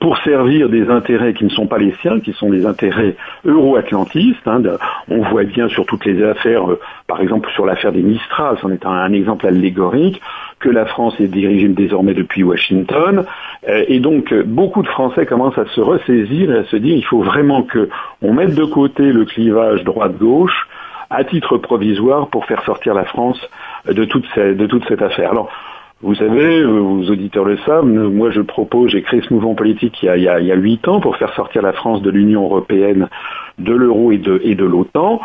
pour 0.00 0.18
servir 0.18 0.68
des 0.68 0.88
intérêts 0.88 1.34
qui 1.34 1.44
ne 1.44 1.50
sont 1.50 1.66
pas 1.66 1.78
les 1.78 1.92
siens, 2.00 2.20
qui 2.20 2.32
sont 2.32 2.50
des 2.50 2.66
intérêts 2.66 3.16
euro-atlantistes. 3.44 4.46
Hein, 4.46 4.62
on 5.08 5.22
voit 5.22 5.44
bien 5.44 5.68
sur 5.68 5.86
toutes 5.86 6.04
les 6.04 6.22
affaires, 6.22 6.70
euh, 6.70 6.80
par 7.06 7.20
exemple 7.20 7.50
sur 7.54 7.66
l'affaire 7.66 7.92
des 7.92 8.02
Mistral, 8.02 8.56
c'en 8.60 8.70
est 8.70 8.84
un, 8.86 9.12
exemple 9.12 9.46
allégorique, 9.46 10.20
que 10.60 10.68
la 10.68 10.86
France 10.86 11.14
est 11.20 11.28
dirigée 11.28 11.68
désormais 11.68 12.14
depuis 12.14 12.42
Washington. 12.42 13.24
Euh, 13.68 13.84
et 13.88 14.00
donc, 14.00 14.32
beaucoup 14.44 14.82
de 14.82 14.88
Français 14.88 15.26
commencent 15.26 15.58
à 15.58 15.66
se 15.66 15.80
ressaisir 15.80 16.50
et 16.50 16.58
à 16.58 16.64
se 16.64 16.76
dire 16.76 16.96
il 16.96 17.04
faut 17.04 17.22
vraiment 17.22 17.62
qu'on 17.64 18.32
mette 18.32 18.54
de 18.54 18.64
côté 18.64 19.12
le 19.12 19.24
clivage 19.24 19.84
droite-gauche 19.84 20.68
à 21.10 21.24
titre 21.24 21.58
provisoire 21.58 22.28
pour 22.28 22.46
faire 22.46 22.62
sortir 22.64 22.94
la 22.94 23.04
France 23.04 23.38
de 23.86 24.04
toute, 24.04 24.26
cette, 24.34 25.02
affaire. 25.02 25.32
Vous 26.04 26.14
savez, 26.14 26.62
vos 26.62 27.02
auditeurs 27.10 27.46
le 27.46 27.56
savent, 27.64 27.86
moi 27.86 28.30
je 28.30 28.42
propose, 28.42 28.90
j'ai 28.90 29.00
créé 29.00 29.22
ce 29.22 29.32
mouvement 29.32 29.54
politique 29.54 30.02
il 30.02 30.20
y 30.20 30.28
a 30.28 30.54
huit 30.54 30.86
ans 30.86 31.00
pour 31.00 31.16
faire 31.16 31.32
sortir 31.34 31.62
la 31.62 31.72
France 31.72 32.02
de 32.02 32.10
l'Union 32.10 32.44
européenne, 32.44 33.08
de 33.58 33.72
l'euro 33.72 34.12
et 34.12 34.18
de, 34.18 34.38
et 34.44 34.54
de 34.54 34.64
l'OTAN 34.64 35.20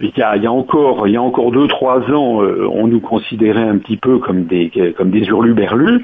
il 0.00 0.12
y, 0.16 0.22
a, 0.22 0.36
il 0.36 0.42
y 0.42 0.46
a 0.46 0.52
encore, 0.52 1.06
il 1.06 1.14
y 1.14 1.16
a 1.16 1.22
encore 1.22 1.52
deux, 1.52 1.68
trois 1.68 2.00
ans, 2.10 2.42
euh, 2.42 2.66
on 2.70 2.86
nous 2.88 3.00
considérait 3.00 3.62
un 3.62 3.78
petit 3.78 3.96
peu 3.96 4.18
comme 4.18 4.44
des, 4.44 4.70
comme 4.96 5.10
des 5.10 5.20
hurluberlus. 5.20 6.02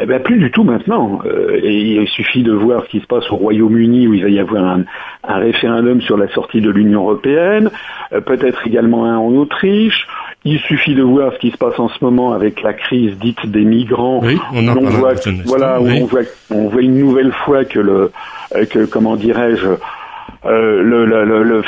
Eh 0.00 0.06
ben, 0.06 0.20
plus 0.20 0.38
du 0.38 0.50
tout 0.50 0.64
maintenant. 0.64 1.20
Euh, 1.26 1.60
et 1.62 2.00
il 2.00 2.08
suffit 2.08 2.42
de 2.42 2.52
voir 2.52 2.84
ce 2.84 2.88
qui 2.88 3.00
se 3.00 3.06
passe 3.06 3.30
au 3.30 3.36
Royaume-Uni 3.36 4.08
où 4.08 4.14
il 4.14 4.22
va 4.22 4.28
y 4.28 4.38
avoir 4.38 4.64
un, 4.64 4.84
un 5.24 5.36
référendum 5.36 6.00
sur 6.00 6.16
la 6.16 6.28
sortie 6.28 6.60
de 6.60 6.70
l'Union 6.70 7.02
européenne, 7.02 7.70
euh, 8.12 8.20
peut-être 8.20 8.66
également 8.66 9.04
un 9.04 9.18
en 9.18 9.32
Autriche. 9.34 10.06
Il 10.44 10.58
suffit 10.60 10.94
de 10.94 11.02
voir 11.02 11.32
ce 11.34 11.38
qui 11.38 11.50
se 11.50 11.56
passe 11.56 11.78
en 11.78 11.88
ce 11.88 12.04
moment 12.04 12.32
avec 12.32 12.62
la 12.62 12.72
crise 12.72 13.18
dite 13.18 13.46
des 13.46 13.64
migrants. 13.64 14.20
Oui, 14.22 14.38
on, 14.54 14.68
en 14.68 14.80
voit, 14.80 15.14
voilà, 15.44 15.78
on 15.80 16.04
voit, 16.04 16.20
on 16.50 16.68
voit 16.68 16.82
une 16.82 16.98
nouvelle 16.98 17.32
fois 17.32 17.64
que 17.64 17.80
le, 17.80 18.12
que 18.70 18.86
comment 18.86 19.16
dirais-je, 19.16 19.66
euh, 20.48 21.62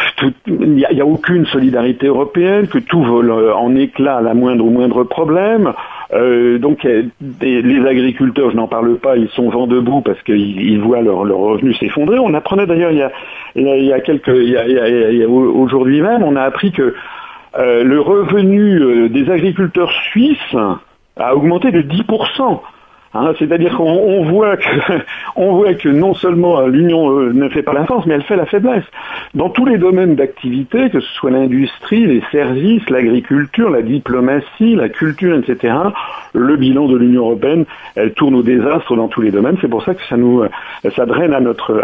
il 0.47 0.71
n'y 0.75 0.85
a, 0.85 1.07
aucune 1.07 1.47
solidarité 1.47 2.07
européenne, 2.07 2.69
que 2.69 2.79
tout 2.79 3.03
vole 3.03 3.31
en 3.31 3.75
éclat 3.75 4.19
à 4.19 4.21
la 4.21 4.35
moindre 4.35 4.65
ou 4.65 4.71
moindre 4.71 5.05
problème. 5.05 5.73
Euh, 6.13 6.59
donc 6.59 6.87
les 7.41 7.87
agriculteurs, 7.87 8.51
je 8.51 8.57
n'en 8.57 8.69
parle 8.69 8.97
pas, 8.99 9.17
ils 9.17 9.29
sont 9.31 9.51
vent 9.51 9.67
debout 9.67 10.01
parce 10.01 10.23
qu'ils 10.23 10.81
voient 10.81 11.03
leur 11.03 11.19
revenus 11.19 11.79
s'effondrer. 11.79 12.19
On 12.19 12.35
apprenait 12.35 12.67
d'ailleurs 12.67 12.93
il 12.93 13.63
y 13.63 13.93
a, 13.93 14.01
quelques, 14.01 14.29
aujourd'hui 15.29 16.01
même, 16.01 16.23
on 16.23 16.37
a 16.37 16.43
appris 16.43 16.73
que 16.73 16.95
euh, 17.59 17.83
le 17.83 18.01
revenu 18.01 19.09
des 19.09 19.31
agriculteurs 19.31 19.91
suisses 20.11 20.57
a 21.17 21.35
augmenté 21.35 21.71
de 21.73 21.83
10%. 21.83 22.61
Hein, 23.15 23.33
c'est-à-dire 23.39 23.75
qu'on 23.77 23.85
on 25.37 25.53
voit 25.55 25.75
que 25.75 25.89
non 25.89 26.15
seulement 26.15 26.61
euh, 26.61 26.69
l'Union 26.69 27.11
euh, 27.11 27.33
ne 27.33 27.49
fait 27.49 27.63
pas 27.63 27.73
la 27.73 27.87
force, 27.87 28.05
mais 28.07 28.15
elle 28.15 28.23
fait 28.23 28.37
la 28.37 28.45
faiblesse. 28.45 28.85
Dans 29.35 29.49
tous 29.49 29.65
les 29.65 29.79
domaines 29.79 30.15
d'activité, 30.15 30.91
que 30.91 31.01
ce 31.01 31.13
soit 31.15 31.31
l'industrie, 31.31 32.07
les 32.07 32.23
services, 32.31 32.89
l'agriculture, 32.91 33.71
la 33.71 33.83
diplomatie, 33.83 34.75
la 34.75 34.91
culture, 34.91 35.37
etc., 35.39 35.75
le 36.35 36.57
bilan 36.57 36.87
de 36.87 36.97
l'Union 36.97 37.23
européenne, 37.23 37.65
elle 37.95 38.13
tourne 38.13 38.35
au 38.35 38.43
désastre 38.43 38.95
dans 38.95 39.09
tous 39.09 39.23
les 39.23 39.31
domaines. 39.31 39.57
C'est 39.61 39.69
pour 39.69 39.83
ça 39.85 39.95
que 39.95 40.03
ça 40.09 40.17
nous 40.17 40.43
euh, 40.43 40.49
ça 40.95 41.07
draine 41.07 41.33
à 41.33 41.41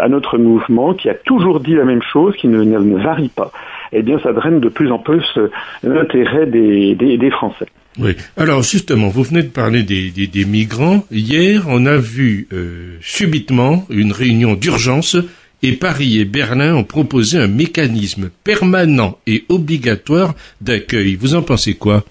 notre 0.07 0.37
mouvement 0.37 0.93
qui 0.93 1.09
a 1.09 1.15
toujours 1.15 1.59
dit 1.59 1.73
la 1.73 1.85
même 1.85 2.03
chose, 2.03 2.35
qui 2.35 2.47
ne, 2.47 2.97
varie 2.97 3.29
pas. 3.29 3.51
Eh 3.91 4.03
bien, 4.03 4.19
ça 4.19 4.31
draine 4.31 4.59
de 4.59 4.69
plus 4.69 4.91
en 4.91 4.99
plus 4.99 5.39
l'intérêt 5.83 6.45
des 6.45 7.29
Français. 7.31 7.65
Oui. 7.97 8.15
Alors 8.37 8.61
justement, 8.61 9.07
vous 9.07 9.23
venez 9.23 9.43
de 9.43 9.49
parler 9.49 9.83
des, 9.83 10.45
migrants. 10.45 11.05
Hier, 11.11 11.63
on 11.67 11.85
a 11.85 11.95
vu 11.95 12.47
euh, 12.51 12.97
subitement 13.01 13.85
une 13.89 14.11
réunion 14.11 14.55
d'urgence 14.55 15.15
et 15.63 15.73
Paris 15.73 16.19
et 16.19 16.25
Berlin 16.25 16.75
ont 16.75 16.83
proposé 16.83 17.39
un 17.39 17.47
mécanisme 17.47 18.29
permanent 18.43 19.17
et 19.25 19.45
obligatoire 19.49 20.33
d'accueil. 20.61 21.15
Vous 21.15 21.35
en 21.35 21.41
pensez 21.41 21.75
quoi? 21.75 22.03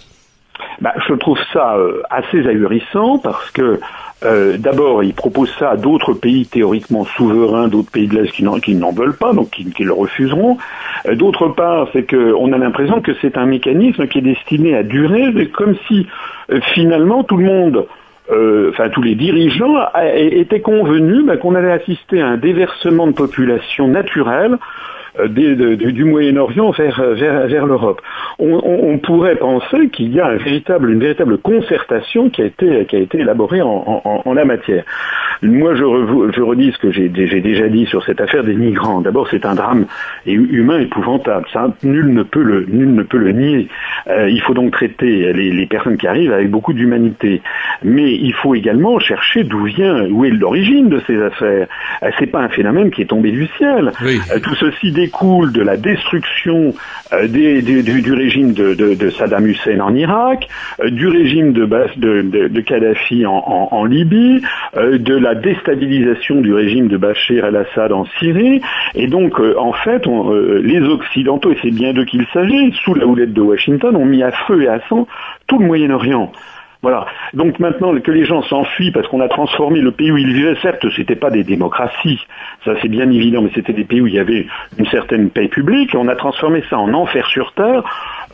Bah, 0.80 0.94
Je 1.08 1.14
trouve 1.14 1.38
ça 1.52 1.76
euh, 1.76 2.02
assez 2.10 2.38
ahurissant 2.38 3.18
parce 3.18 3.50
que 3.50 3.78
euh, 4.24 4.56
d'abord, 4.58 5.02
il 5.04 5.14
propose 5.14 5.50
ça 5.58 5.70
à 5.70 5.76
d'autres 5.76 6.14
pays 6.14 6.46
théoriquement 6.46 7.04
souverains, 7.04 7.68
d'autres 7.68 7.90
pays 7.90 8.06
de 8.06 8.14
l'Est 8.14 8.30
qui 8.32 8.74
n'en 8.74 8.92
veulent 8.92 9.16
pas, 9.16 9.32
donc 9.32 9.50
qui, 9.50 9.84
le 9.84 9.92
refuseront. 9.92 10.58
Euh, 11.06 11.14
d'autre 11.14 11.48
part, 11.48 11.88
c'est 11.92 12.08
qu'on 12.08 12.52
a 12.52 12.58
l'impression 12.58 13.00
que 13.00 13.12
c'est 13.20 13.36
un 13.36 13.46
mécanisme 13.46 14.06
qui 14.06 14.18
est 14.18 14.22
destiné 14.22 14.74
à 14.74 14.82
durer, 14.82 15.32
comme 15.48 15.76
si 15.88 16.06
euh, 16.50 16.60
finalement 16.74 17.24
tout 17.24 17.36
le 17.36 17.44
monde, 17.44 17.86
enfin 18.30 18.88
tous 18.88 19.02
les 19.02 19.14
dirigeants 19.14 19.76
étaient 20.16 20.62
convenus 20.62 21.26
bah, 21.26 21.36
qu'on 21.36 21.54
allait 21.54 21.72
assister 21.72 22.22
à 22.22 22.28
un 22.28 22.36
déversement 22.38 23.06
de 23.06 23.12
population 23.12 23.86
naturelle 23.86 24.56
du 25.28 26.04
Moyen-Orient 26.04 26.71
vers, 26.73 27.02
vers, 27.14 27.66
l'Europe. 27.66 28.00
On, 28.38 28.99
pourrait 28.99 29.37
penser 29.37 29.88
qu'il 29.88 30.12
y 30.12 30.21
a 30.21 30.33
une 30.33 30.99
véritable 30.99 31.38
concertation 31.38 32.30
qui 32.30 32.42
a 32.42 32.47
été, 32.47 32.85
qui 32.87 32.97
a 32.97 32.99
été 32.99 33.18
élaborée 33.18 33.62
en, 33.62 34.23
la 34.35 34.44
matière. 34.44 34.85
Moi, 35.44 35.74
je, 35.74 35.82
je 36.34 36.40
redis 36.40 36.72
ce 36.72 36.78
que 36.78 36.90
j'ai 36.90 37.08
déjà 37.08 37.68
dit 37.68 37.86
sur 37.86 38.04
cette 38.04 38.20
affaire 38.20 38.44
des 38.44 38.54
migrants. 38.54 39.00
D'abord, 39.00 39.28
c'est 39.30 39.46
un 39.46 39.54
drame 39.54 39.86
humain 40.26 40.80
épouvantable. 40.80 41.46
Ça, 41.52 41.72
nul 41.82 42.12
ne 42.12 42.22
peut 42.22 42.42
le, 42.42 42.66
nul 42.68 42.94
ne 42.94 43.02
peut 43.02 43.18
le 43.18 43.32
nier. 43.32 43.68
il 44.08 44.40
faut 44.40 44.54
donc 44.54 44.72
traiter 44.72 45.32
les, 45.32 45.50
les 45.50 45.66
personnes 45.66 45.96
qui 45.96 46.06
arrivent 46.06 46.32
avec 46.32 46.50
beaucoup 46.50 46.72
d'humanité. 46.72 47.42
Mais 47.82 48.14
il 48.14 48.32
faut 48.34 48.54
également 48.54 48.98
chercher 48.98 49.44
d'où 49.44 49.64
vient, 49.64 50.06
où 50.10 50.24
est 50.24 50.30
l'origine 50.30 50.88
de 50.88 51.00
ces 51.06 51.20
affaires. 51.20 51.66
Euh, 52.02 52.10
c'est 52.18 52.26
pas 52.26 52.40
un 52.40 52.48
phénomène 52.48 52.90
qui 52.90 53.02
est 53.02 53.06
tombé 53.06 53.30
du 53.30 53.46
ciel. 53.58 53.92
Euh, 54.02 54.38
tout 54.42 54.54
ceci 54.54 54.92
découle 54.92 55.52
de 55.52 55.62
la 55.62 55.76
destruction 55.76 56.74
euh, 57.12 57.26
du, 57.28 58.12
régime 58.12 58.52
de, 58.52 59.10
Saddam 59.10 59.46
Hussein 59.46 59.80
en 59.80 59.94
Irak, 59.94 60.48
du 60.86 61.08
régime 61.08 61.52
de, 61.52 61.66
de, 61.96 62.60
Kadhafi 62.60 63.24
en, 63.26 63.84
Libye, 63.84 64.42
de 64.76 65.16
la 65.16 65.33
déstabilisation 65.34 66.40
du 66.40 66.52
régime 66.54 66.88
de 66.88 66.96
Bachir 66.96 67.44
el-Assad 67.44 67.92
en 67.92 68.04
Syrie. 68.18 68.60
Et 68.94 69.06
donc, 69.06 69.40
en 69.40 69.72
fait, 69.72 70.06
les 70.62 70.80
Occidentaux, 70.80 71.52
et 71.52 71.58
c'est 71.62 71.70
bien 71.70 71.92
d'eux 71.92 72.04
qu'il 72.04 72.26
s'agit, 72.32 72.72
sous 72.84 72.94
la 72.94 73.06
houlette 73.06 73.32
de 73.32 73.40
Washington, 73.40 73.96
ont 73.96 74.06
mis 74.06 74.22
à 74.22 74.32
feu 74.46 74.62
et 74.62 74.68
à 74.68 74.80
sang 74.88 75.06
tout 75.46 75.58
le 75.58 75.66
Moyen-Orient. 75.66 76.32
Voilà. 76.82 77.06
Donc 77.32 77.60
maintenant 77.60 77.98
que 77.98 78.10
les 78.10 78.26
gens 78.26 78.42
s'enfuient 78.42 78.90
parce 78.90 79.08
qu'on 79.08 79.22
a 79.22 79.28
transformé 79.28 79.80
le 79.80 79.90
pays 79.90 80.12
où 80.12 80.18
ils 80.18 80.34
vivaient, 80.34 80.54
certes, 80.60 80.84
c'était 80.94 81.16
pas 81.16 81.30
des 81.30 81.42
démocraties, 81.42 82.20
ça 82.62 82.74
c'est 82.82 82.88
bien 82.88 83.10
évident, 83.10 83.40
mais 83.40 83.50
c'était 83.54 83.72
des 83.72 83.84
pays 83.84 84.02
où 84.02 84.06
il 84.06 84.12
y 84.12 84.18
avait 84.18 84.46
une 84.78 84.84
certaine 84.88 85.30
paix 85.30 85.48
publique. 85.48 85.94
On 85.94 86.08
a 86.08 86.14
transformé 86.14 86.62
ça 86.68 86.78
en 86.78 86.92
enfer 86.92 87.26
sur 87.28 87.54
terre. 87.54 87.82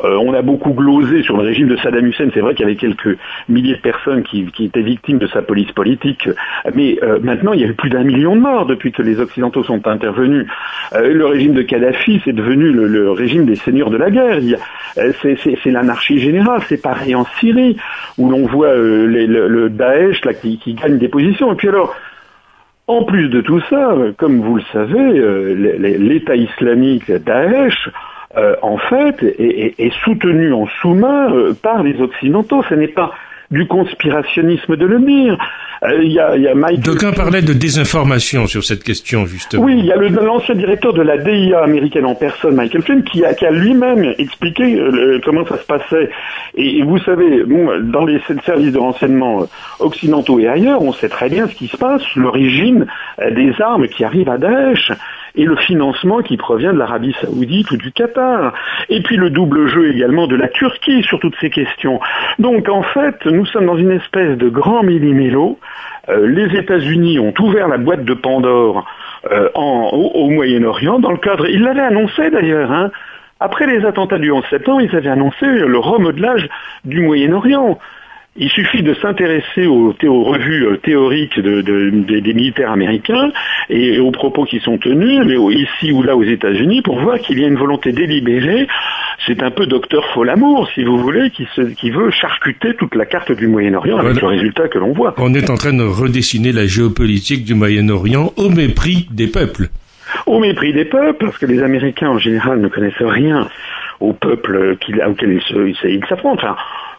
Euh, 0.04 0.16
on 0.16 0.32
a 0.34 0.42
beaucoup 0.42 0.72
glosé 0.72 1.22
sur 1.22 1.36
le 1.36 1.42
régime 1.42 1.68
de 1.68 1.76
Saddam 1.76 2.06
Hussein. 2.06 2.28
C'est 2.32 2.40
vrai 2.40 2.54
qu'il 2.54 2.64
y 2.64 2.68
avait 2.68 2.76
quelques 2.76 3.18
milliers 3.48 3.76
de 3.76 3.80
personnes 3.80 4.22
qui, 4.22 4.48
étaient 4.60 4.82
victimes 4.82 5.18
de 5.18 5.26
sa 5.26 5.42
police 5.42 5.70
politique, 5.72 6.28
mais 6.74 6.98
euh, 7.02 7.18
maintenant 7.22 7.52
il 7.52 7.60
y 7.60 7.64
a 7.64 7.68
eu 7.68 7.74
plus 7.74 7.90
d'un 7.90 8.04
million 8.04 8.36
de 8.36 8.40
morts 8.40 8.66
depuis 8.66 8.92
que 8.92 9.02
les 9.02 9.20
Occidentaux 9.20 9.64
sont 9.64 9.86
intervenus. 9.86 10.46
Euh, 10.94 11.12
le 11.12 11.26
régime 11.26 11.54
de 11.54 11.62
Kadhafi, 11.62 12.20
c'est 12.24 12.32
devenu 12.32 12.70
le, 12.72 13.10
régime 13.10 13.44
des 13.44 13.56
seigneurs 13.56 13.90
de 13.90 13.96
la 13.96 14.10
guerre. 14.10 14.38
C'est 14.94 15.70
l'anarchie 15.70 16.18
générale. 16.18 16.60
C'est 16.68 16.80
pareil 16.82 17.14
en 17.14 17.24
Syrie 17.38 17.76
où 18.18 18.30
l'on 18.30 18.46
voit 18.46 18.74
le, 18.74 19.68
Daesh 19.68 20.24
là, 20.24 20.34
qui, 20.34 20.58
qui 20.58 20.74
gagne 20.74 20.98
des 20.98 21.08
positions. 21.08 21.52
Et 21.52 21.56
puis 21.56 21.68
alors. 21.68 21.94
En 22.86 23.04
plus 23.04 23.28
de 23.28 23.40
tout 23.40 23.60
ça, 23.70 23.94
comme 24.18 24.40
vous 24.40 24.56
le 24.56 24.62
savez, 24.72 25.96
l'État 25.96 26.34
islamique 26.34 27.08
Daesh 27.08 27.88
euh, 28.36 28.54
en 28.62 28.78
fait, 28.78 29.16
est, 29.24 29.92
soutenu 30.04 30.52
en 30.52 30.66
sous-main 30.80 31.32
euh, 31.32 31.52
par 31.52 31.82
les 31.82 32.00
Occidentaux. 32.00 32.62
Ce 32.68 32.74
n'est 32.74 32.86
pas 32.86 33.12
du 33.50 33.66
conspirationnisme 33.66 34.76
de 34.76 34.86
le 34.86 35.00
dire. 35.00 35.36
Euh, 35.82 36.04
il 36.04 36.12
y 36.12 36.20
a, 36.20 36.36
y 36.36 36.46
a 36.46 36.54
D'aucuns 36.76 37.10
parlaient 37.10 37.42
de 37.42 37.52
désinformation 37.52 38.46
sur 38.46 38.62
cette 38.62 38.84
question, 38.84 39.26
justement. 39.26 39.64
Oui, 39.64 39.74
il 39.80 39.86
y 39.86 39.90
a 39.90 39.96
l'ancien 39.96 40.54
directeur 40.54 40.92
de 40.92 41.02
la 41.02 41.18
DIA 41.18 41.60
américaine 41.60 42.06
en 42.06 42.14
personne, 42.14 42.54
Michael 42.54 42.82
Flynn, 42.82 43.02
qui 43.02 43.24
a, 43.24 43.50
lui-même 43.50 44.14
expliqué 44.18 44.80
comment 45.24 45.44
ça 45.46 45.58
se 45.58 45.64
passait. 45.64 46.10
Et, 46.54 46.82
vous 46.82 46.98
savez, 46.98 47.42
dans 47.80 48.04
les 48.04 48.20
services 48.44 48.72
de 48.72 48.78
renseignement 48.78 49.48
occidentaux 49.80 50.38
et 50.38 50.46
ailleurs, 50.46 50.82
on 50.82 50.92
sait 50.92 51.08
très 51.08 51.28
bien 51.28 51.48
ce 51.48 51.54
qui 51.56 51.66
se 51.66 51.76
passe, 51.76 52.02
l'origine 52.14 52.86
des 53.32 53.52
armes 53.60 53.88
qui 53.88 54.04
arrivent 54.04 54.30
à 54.30 54.38
Daesh 54.38 54.92
et 55.34 55.44
le 55.44 55.56
financement 55.56 56.22
qui 56.22 56.36
provient 56.36 56.72
de 56.72 56.78
l'Arabie 56.78 57.14
saoudite 57.20 57.70
ou 57.70 57.76
du 57.76 57.92
Qatar. 57.92 58.52
Et 58.88 59.02
puis 59.02 59.16
le 59.16 59.30
double 59.30 59.68
jeu 59.68 59.90
également 59.90 60.26
de 60.26 60.36
la 60.36 60.48
Turquie 60.48 61.02
sur 61.02 61.20
toutes 61.20 61.36
ces 61.40 61.50
questions. 61.50 62.00
Donc 62.38 62.68
en 62.68 62.82
fait, 62.82 63.24
nous 63.26 63.46
sommes 63.46 63.66
dans 63.66 63.76
une 63.76 63.92
espèce 63.92 64.36
de 64.36 64.48
grand 64.48 64.82
millimélo. 64.82 65.58
Euh, 66.08 66.26
les 66.26 66.58
États-Unis 66.58 67.18
ont 67.18 67.34
ouvert 67.38 67.68
la 67.68 67.78
boîte 67.78 68.04
de 68.04 68.14
Pandore 68.14 68.86
euh, 69.30 69.48
au, 69.54 70.30
Moyen-Orient 70.30 70.98
dans 70.98 71.10
le 71.10 71.18
cadre, 71.18 71.46
ils 71.46 71.62
l'avaient 71.62 71.80
annoncé 71.82 72.30
d'ailleurs, 72.30 72.72
hein. 72.72 72.90
après 73.38 73.66
les 73.66 73.84
attentats 73.84 74.18
du 74.18 74.32
11 74.32 74.42
septembre, 74.48 74.80
ils 74.80 74.96
avaient 74.96 75.10
annoncé 75.10 75.44
le 75.44 75.78
remodelage 75.78 76.48
du 76.84 77.02
Moyen-Orient. 77.02 77.78
Il 78.42 78.48
suffit 78.48 78.82
de 78.82 78.94
s'intéresser 78.94 79.66
aux, 79.66 79.92
revues 79.92 80.66
euh, 80.66 80.78
théoriques 80.78 81.38
des 81.38 82.32
militaires 82.32 82.72
américains 82.72 83.30
et 83.68 83.98
aux 84.00 84.12
propos 84.12 84.46
qui 84.46 84.60
sont 84.60 84.78
tenus, 84.78 85.20
mais 85.26 85.36
ici 85.54 85.92
ou 85.92 86.02
là 86.02 86.16
aux 86.16 86.24
États-Unis, 86.24 86.80
pour 86.80 86.98
voir 87.00 87.18
qu'il 87.18 87.38
y 87.38 87.44
a 87.44 87.48
une 87.48 87.58
volonté 87.58 87.92
délibérée. 87.92 88.66
C'est 89.26 89.42
un 89.42 89.50
peu 89.50 89.66
docteur 89.66 90.06
Folamour, 90.14 90.70
si 90.74 90.84
vous 90.84 90.96
voulez, 90.96 91.30
qui, 91.30 91.90
veut 91.90 92.10
charcuter 92.10 92.74
toute 92.76 92.94
la 92.94 93.04
carte 93.04 93.30
du 93.30 93.46
Moyen-Orient 93.46 93.98
avec 93.98 94.18
le 94.18 94.26
résultat 94.26 94.68
que 94.68 94.78
l'on 94.78 94.92
voit. 94.92 95.14
On 95.18 95.34
est 95.34 95.50
en 95.50 95.56
train 95.56 95.74
de 95.74 95.84
redessiner 95.84 96.52
la 96.52 96.66
géopolitique 96.66 97.44
du 97.44 97.54
Moyen-Orient 97.54 98.32
au 98.38 98.48
mépris 98.48 99.06
des 99.10 99.26
peuples. 99.26 99.68
Au 100.24 100.40
mépris 100.40 100.72
des 100.72 100.86
peuples, 100.86 101.26
parce 101.26 101.36
que 101.36 101.44
les 101.44 101.62
Américains 101.62 102.08
en 102.08 102.18
général 102.18 102.58
ne 102.62 102.68
connaissent 102.68 102.94
rien 103.02 103.46
aux 104.00 104.14
peuples 104.14 104.78
auxquels 104.80 105.40
ils 105.84 106.06
s'affrontent 106.08 106.56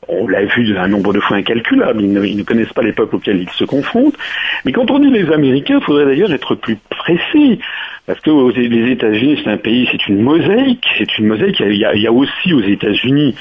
on 0.08 0.28
l'a 0.28 0.46
vu 0.46 0.78
un 0.78 0.88
nombre 0.88 1.14
de 1.14 1.20
fois 1.20 1.38
incalculable, 1.38 2.02
ils 2.02 2.38
ne, 2.38 2.44
connaissent 2.44 2.74
pas 2.74 2.82
les 2.82 2.92
peuples 2.92 3.16
auxquels 3.16 3.42
ils 3.42 3.50
se 3.52 3.64
confrontent. 3.64 4.18
Mais 4.66 4.72
quand 4.72 4.90
on 4.92 5.00
dit 5.00 5.10
les 5.10 5.32
Américains, 5.32 5.78
il 5.80 5.84
faudrait 5.84 6.06
d'ailleurs 6.06 6.34
être 6.34 6.56
plus 6.56 6.78
précis. 6.90 7.60
Parce 8.08 8.20
que 8.20 8.32
les 8.60 8.92
États-Unis, 8.92 9.40
c'est 9.44 9.50
un 9.50 9.58
pays, 9.58 9.88
c'est 9.92 10.08
une 10.08 10.22
mosaïque, 10.22 10.86
c'est 10.98 11.18
une 11.20 11.28
mosaïque. 11.28 11.60
Il 11.60 11.76
y, 11.76 12.08
a, 12.08 12.12
aussi 12.12 12.54
aux 12.54 12.62
États-Unis 12.62 13.36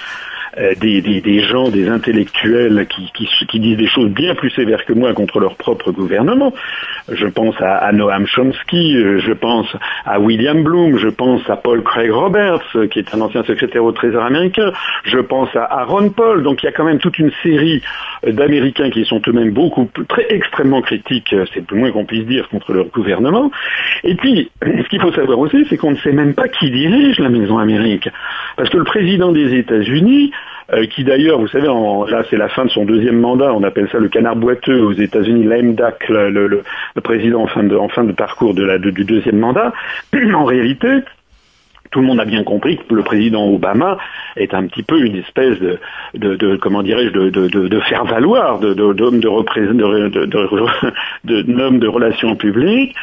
euh, 0.58 0.74
des, 0.80 1.40
gens, 1.42 1.68
des 1.68 1.88
intellectuels 1.88 2.86
qui, 2.88 3.58
disent 3.60 3.76
des 3.76 3.86
choses 3.86 4.10
bien 4.10 4.34
plus 4.34 4.50
sévères 4.50 4.84
que 4.84 4.92
moi 4.92 5.12
contre 5.12 5.38
leur 5.38 5.54
propre 5.54 5.92
gouvernement. 5.92 6.52
Je 7.08 7.26
pense 7.26 7.54
à, 7.60 7.92
Noam 7.92 8.26
Chomsky, 8.26 8.96
euh, 8.96 9.20
je 9.20 9.32
pense 9.32 9.68
à 10.04 10.18
William 10.18 10.62
Bloom, 10.62 10.98
je 10.98 11.08
pense 11.08 11.48
à 11.48 11.56
Paul 11.56 11.82
Craig 11.82 12.10
Roberts, 12.10 12.64
euh, 12.74 12.88
qui 12.88 12.98
est 12.98 13.14
un 13.14 13.20
ancien 13.20 13.44
secrétaire 13.44 13.84
au 13.84 13.92
Trésor 13.92 14.24
américain, 14.24 14.72
je 15.04 15.18
pense 15.18 15.54
à 15.54 15.64
Aaron 15.64 16.10
Paul. 16.10 16.42
Donc 16.42 16.62
il 16.62 16.66
y 16.66 16.68
a 16.68 16.72
quand 16.72 16.84
même 16.84 16.98
toute 16.98 17.18
une 17.18 17.30
série 17.42 17.82
d'Américains 18.26 18.90
qui 18.90 19.04
sont 19.04 19.22
eux-mêmes 19.28 19.52
beaucoup, 19.52 19.88
très 20.08 20.26
extrêmement 20.30 20.82
critiques, 20.82 21.34
c'est 21.54 21.70
le 21.70 21.76
moins 21.76 21.92
qu'on 21.92 22.04
puisse 22.04 22.26
dire, 22.26 22.48
contre 22.48 22.72
leur 22.72 22.86
gouvernement. 22.86 23.50
Et 24.04 24.14
puis, 24.14 24.50
ce 24.62 24.88
qu'il 24.88 25.00
faut 25.00 25.12
savoir 25.12 25.38
aussi, 25.38 25.64
c'est 25.68 25.76
qu'on 25.76 25.92
ne 25.92 25.96
sait 25.96 26.12
même 26.12 26.34
pas 26.34 26.48
qui 26.48 26.70
dirige 26.70 27.18
la 27.18 27.28
Maison 27.28 27.58
Amérique. 27.58 28.08
Parce 28.56 28.68
que 28.68 28.78
le 28.78 28.84
président 28.84 29.32
des 29.32 29.54
États-Unis, 29.54 30.32
euh, 30.72 30.86
qui 30.86 31.02
d'ailleurs, 31.02 31.38
vous 31.38 31.48
savez, 31.48 31.66
là 31.66 32.22
c'est 32.30 32.36
la 32.36 32.48
fin 32.48 32.64
de 32.64 32.70
son 32.70 32.84
deuxième 32.84 33.18
mandat, 33.18 33.52
on 33.52 33.64
appelle 33.64 33.88
ça 33.90 33.98
le 33.98 34.08
canard 34.08 34.36
boiteux 34.36 34.80
aux 34.80 34.92
États-Unis, 34.92 35.44
l'AMDAC, 35.44 36.08
le, 36.08 36.62
président 37.02 37.42
en 37.42 37.88
fin 37.88 38.04
de, 38.04 38.12
parcours 38.12 38.54
de 38.54 38.90
du 38.90 39.04
deuxième 39.04 39.38
mandat, 39.38 39.72
en 40.34 40.44
réalité, 40.44 41.00
tout 41.90 42.00
le 42.00 42.06
monde 42.06 42.20
a 42.20 42.24
bien 42.24 42.44
compris 42.44 42.78
que 42.78 42.94
le 42.94 43.02
président 43.02 43.48
Obama 43.48 43.98
est 44.36 44.54
un 44.54 44.64
petit 44.66 44.84
peu 44.84 45.00
une 45.00 45.16
espèce 45.16 45.58
de, 46.14 46.56
comment 46.56 46.82
dirais-je, 46.82 47.10
de, 47.10 47.80
faire 47.80 48.04
valoir 48.04 48.60
d'homme 48.60 49.18
de, 49.18 51.78
de 51.78 51.88
relations 51.88 52.36
publiques 52.36 52.94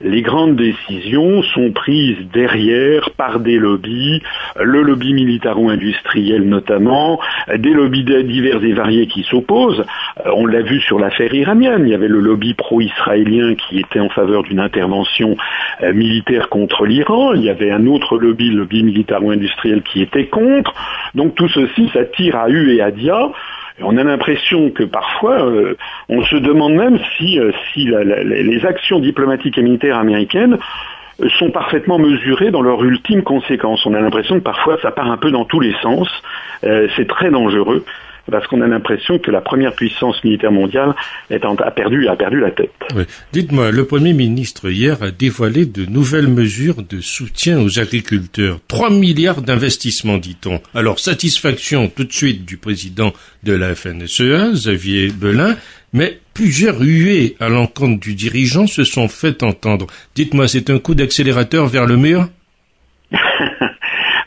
les 0.00 0.22
grandes 0.22 0.56
décisions 0.56 1.42
sont 1.42 1.72
prises 1.72 2.18
derrière 2.32 3.10
par 3.10 3.40
des 3.40 3.58
lobbies, 3.58 4.22
le 4.60 4.82
lobby 4.82 5.12
militaro-industriel 5.12 6.42
notamment, 6.42 7.20
des 7.56 7.72
lobbies 7.72 8.04
divers 8.04 8.62
et 8.62 8.72
variés 8.72 9.06
qui 9.06 9.22
s'opposent. 9.24 9.84
Euh, 10.24 10.30
on 10.34 10.46
l'a 10.46 10.62
vu 10.62 10.80
sur 10.80 10.98
l'affaire 10.98 11.34
iranienne, 11.34 11.82
il 11.86 11.90
y 11.90 11.94
avait 11.94 12.08
le 12.08 12.20
lobby 12.20 12.54
pro-israélien 12.54 13.54
qui 13.54 13.80
était 13.80 14.00
en 14.00 14.08
faveur 14.08 14.42
d'une 14.42 14.60
intervention 14.60 15.36
euh, 15.82 15.92
militaire 15.92 16.48
contre 16.48 16.86
l'Iran, 16.86 17.32
il 17.34 17.42
y 17.42 17.50
avait 17.50 17.70
un 17.70 17.86
autre 17.86 18.18
lobby, 18.18 18.50
le 18.50 18.58
lobby 18.58 18.82
militaro-industriel 18.82 19.82
qui 19.82 20.02
était 20.02 20.26
contre. 20.26 20.74
Donc 21.14 21.34
tout 21.34 21.48
ceci, 21.48 21.90
ça 21.92 22.04
tire 22.04 22.36
à 22.36 22.48
U 22.48 22.74
et 22.74 22.80
à 22.80 22.90
Dia 22.90 23.30
on 23.80 23.96
a 23.96 24.04
l'impression 24.04 24.70
que 24.70 24.84
parfois, 24.84 25.44
euh, 25.46 25.76
on 26.08 26.22
se 26.22 26.36
demande 26.36 26.74
même 26.74 26.98
si, 27.16 27.40
euh, 27.40 27.50
les 28.24 28.66
actions 28.66 29.00
diplomatiques 29.00 29.58
et 29.58 29.62
militaires 29.62 29.98
américaines 29.98 30.58
euh, 31.22 31.28
sont 31.38 31.50
parfaitement 31.50 31.98
mesurées 31.98 32.50
dans 32.50 32.62
leur 32.62 32.82
ultime 32.84 33.22
conséquence. 33.22 33.84
On 33.86 33.94
a 33.94 34.00
l'impression 34.00 34.36
que 34.36 34.44
parfois 34.44 34.78
ça 34.80 34.92
part 34.92 35.10
un 35.10 35.16
peu 35.16 35.30
dans 35.30 35.44
tous 35.44 35.60
les 35.60 35.74
sens. 35.82 36.08
c'est 36.62 37.08
très 37.08 37.30
dangereux 37.30 37.84
parce 38.30 38.46
qu'on 38.46 38.60
a 38.60 38.66
l'impression 38.66 39.18
que 39.18 39.30
la 39.30 39.40
première 39.40 39.74
puissance 39.74 40.22
militaire 40.24 40.52
mondiale 40.52 40.94
a, 41.30 41.70
perdu, 41.70 42.08
a 42.08 42.16
perdu 42.16 42.40
la 42.40 42.50
tête. 42.50 42.72
Dites-moi, 43.32 43.70
le 43.70 43.84
Premier 43.84 44.12
ministre 44.12 44.70
hier 44.70 45.02
a 45.02 45.10
dévoilé 45.10 45.66
de 45.66 45.84
nouvelles 45.84 46.28
mesures 46.28 46.82
de 46.82 47.00
soutien 47.00 47.60
aux 47.60 47.78
agriculteurs. 47.78 48.60
3 48.68 48.90
milliards 48.90 49.42
d'investissements, 49.42 50.18
dit-on. 50.18 50.60
Alors, 50.74 50.98
satisfaction 50.98 51.88
tout 51.88 52.04
de 52.04 52.12
suite 52.12 52.44
du 52.44 52.56
président 52.56 53.12
de 53.42 53.52
la 53.52 53.74
FNSEA, 53.74 54.52
Xavier 54.52 55.08
Belin, 55.08 55.56
mais 55.92 56.18
plusieurs 56.32 56.80
huées 56.80 57.36
à 57.40 57.48
l'encontre 57.48 58.00
du 58.00 58.14
dirigeant 58.14 58.66
se 58.66 58.84
sont 58.84 59.08
fait 59.08 59.42
entendre. 59.42 59.86
Dites-moi, 60.14 60.48
c'est 60.48 60.70
un 60.70 60.78
coup 60.78 60.94
d'accélérateur 60.94 61.66
vers 61.66 61.86
le 61.86 61.96
mur? 61.96 62.28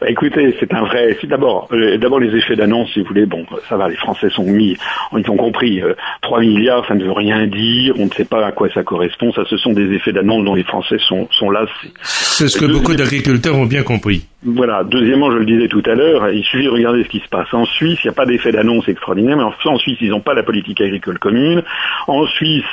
Bah, 0.02 0.10
écoutez, 0.10 0.56
c'est 0.60 0.74
un 0.74 0.84
vrai. 0.84 1.18
D'abord, 1.24 1.68
euh, 1.72 1.98
d'abord 1.98 2.20
les 2.20 2.36
effets 2.36 2.56
d'annonce, 2.56 2.90
si 2.94 3.02
vous 3.02 3.08
voulez. 3.08 3.26
Bon, 3.26 3.46
ça 3.70 3.78
va, 3.78 3.90
les 3.90 3.96
Français 3.96 4.30
sont 4.30 4.44
mis, 4.44 4.78
ils 5.16 5.30
ont 5.30 5.38
compris. 5.38 5.82
3 6.22 6.42
milliards, 6.42 6.86
ça 6.88 6.96
ne 6.96 7.04
veut 7.04 7.12
rien 7.12 7.48
dire. 7.48 7.96
On 7.98 8.06
ne 8.06 8.12
sait 8.12 8.26
pas 8.26 8.46
à 8.46 8.52
quoi 8.52 8.70
ça 8.70 8.84
correspond. 8.84 9.32
Ça, 9.34 9.44
ce 9.50 9.58
sont 9.58 9.74
des 9.74 9.94
effets 9.94 10.14
d'annonce 10.14 10.46
dont 10.46 10.56
les 10.56 10.64
Français 10.64 10.98
sont, 11.00 11.28
sont 11.32 11.50
là. 11.50 11.66
C'est 12.02 12.48
ce 12.48 12.58
que 12.58 12.66
beaucoup 12.66 12.96
d'agriculteurs 12.96 13.58
ont 13.58 13.66
bien 13.66 13.84
compris. 13.84 14.26
Voilà. 14.44 14.84
Deuxièmement, 14.84 15.32
je 15.32 15.38
le 15.38 15.46
disais 15.46 15.68
tout 15.68 15.84
à 15.86 15.96
l'heure, 15.96 16.30
il 16.30 16.44
suffit 16.44 16.66
de 16.66 16.70
regarder 16.70 17.04
ce 17.04 17.10
qui 17.10 17.20
se 17.20 17.28
passe 17.28 17.52
en 17.54 17.66
Suisse. 17.66 18.00
Il 18.04 18.08
n'y 18.08 18.12
a 18.12 18.14
pas 18.14 18.26
d'effet 18.26 18.52
d'annonce 18.52 18.88
extraordinaire, 18.88 19.36
mais 19.38 19.44
en 19.44 19.78
Suisse, 19.78 19.98
ils 20.00 20.10
n'ont 20.10 20.22
pas 20.22 20.34
la 20.34 20.44
politique 20.44 20.80
agricole 20.80 21.18
commune. 21.20 21.64
En 22.08 22.26
Suisse, 22.28 22.64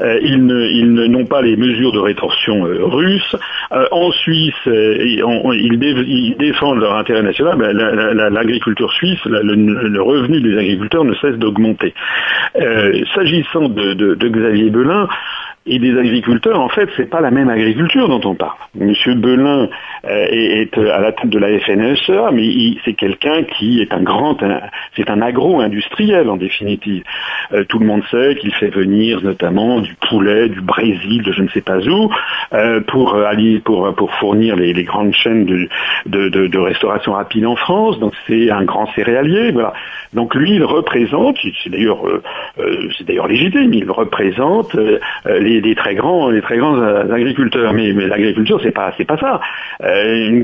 euh, 0.00 0.18
ils 0.22 0.44
n'ont 0.92 1.26
pas 1.26 1.42
les 1.42 1.56
mesures 1.56 1.92
de 1.92 2.00
rétorsion 2.00 2.66
euh, 2.66 2.84
russes. 2.84 3.36
Euh, 3.72 3.86
en 3.92 4.10
Suisse, 4.10 4.54
ils, 4.66 6.36
défendent 6.38 6.71
leur 6.80 6.96
intérêt 6.96 7.22
national. 7.22 7.56
Ben, 7.56 7.72
l'agriculture 8.30 8.92
suisse, 8.92 9.20
le, 9.24 10.00
revenu 10.00 10.40
des 10.40 10.58
agriculteurs 10.58 11.04
ne 11.04 11.14
cesse 11.14 11.36
d'augmenter. 11.36 11.94
S'agissant 13.14 13.68
de, 13.68 13.94
de 13.94 14.28
Xavier 14.28 14.70
Belin, 14.70 15.08
et 15.64 15.78
des 15.78 15.96
agriculteurs, 15.96 16.60
en 16.60 16.68
fait, 16.68 16.88
c'est 16.96 17.08
pas 17.08 17.20
la 17.20 17.30
même 17.30 17.48
agriculture 17.48 18.08
dont 18.08 18.20
on 18.28 18.34
parle. 18.34 18.58
Monsieur 18.74 19.14
Belin 19.14 19.68
euh, 20.04 20.26
est, 20.30 20.76
à 20.76 20.98
la 20.98 21.12
tête 21.12 21.30
de 21.30 21.38
la 21.38 21.56
FNSEA, 21.60 22.32
mais 22.32 22.74
c'est 22.84 22.94
quelqu'un 22.94 23.44
qui 23.44 23.80
est 23.80 23.92
un 23.92 24.02
grand, 24.02 24.36
c'est 24.96 25.08
un 25.08 25.22
agro-industriel 25.22 26.28
en 26.28 26.36
définitive. 26.36 27.04
Euh, 27.52 27.62
tout 27.68 27.78
le 27.78 27.86
monde 27.86 28.02
sait 28.10 28.36
qu'il 28.40 28.52
fait 28.54 28.70
venir 28.70 29.22
notamment 29.22 29.80
du 29.80 29.94
poulet 30.08 30.48
du 30.48 30.60
Brésil, 30.60 31.22
de 31.22 31.30
je 31.30 31.42
ne 31.42 31.48
sais 31.50 31.60
pas 31.60 31.78
où, 31.78 32.10
euh, 32.54 32.80
pour 32.80 33.14
aller 33.14 33.60
pour 33.60 33.94
fournir 34.18 34.56
les, 34.56 34.72
grandes 34.82 35.14
chaînes 35.14 35.44
de, 36.06 36.58
restauration 36.58 37.12
rapide 37.12 37.46
en 37.46 37.56
France. 37.56 38.00
Donc 38.00 38.14
c'est 38.26 38.50
un 38.50 38.64
grand 38.64 38.92
céréalier, 38.94 39.52
voilà. 39.52 39.74
Donc 40.12 40.34
lui, 40.34 40.56
il 40.56 40.64
représente, 40.64 41.38
c'est 41.62 41.70
d'ailleurs 41.70 42.02
c'est 42.98 43.06
d'ailleurs 43.06 43.28
légitime, 43.28 43.72
il 43.72 43.90
représente 43.90 44.76
les 45.24 45.51
des, 45.60 45.74
très 45.74 45.94
grands, 45.94 46.30
des 46.30 46.42
très 46.42 46.58
grands 46.58 46.80
agriculteurs. 46.80 47.72
Mais, 47.72 47.92
l'agriculture, 47.92 48.60
c'est 48.62 48.72
pas, 48.72 48.92
c'est 48.96 49.04
pas 49.04 49.18
ça. 49.18 49.40
Euh, 49.82 50.28
une, 50.28 50.42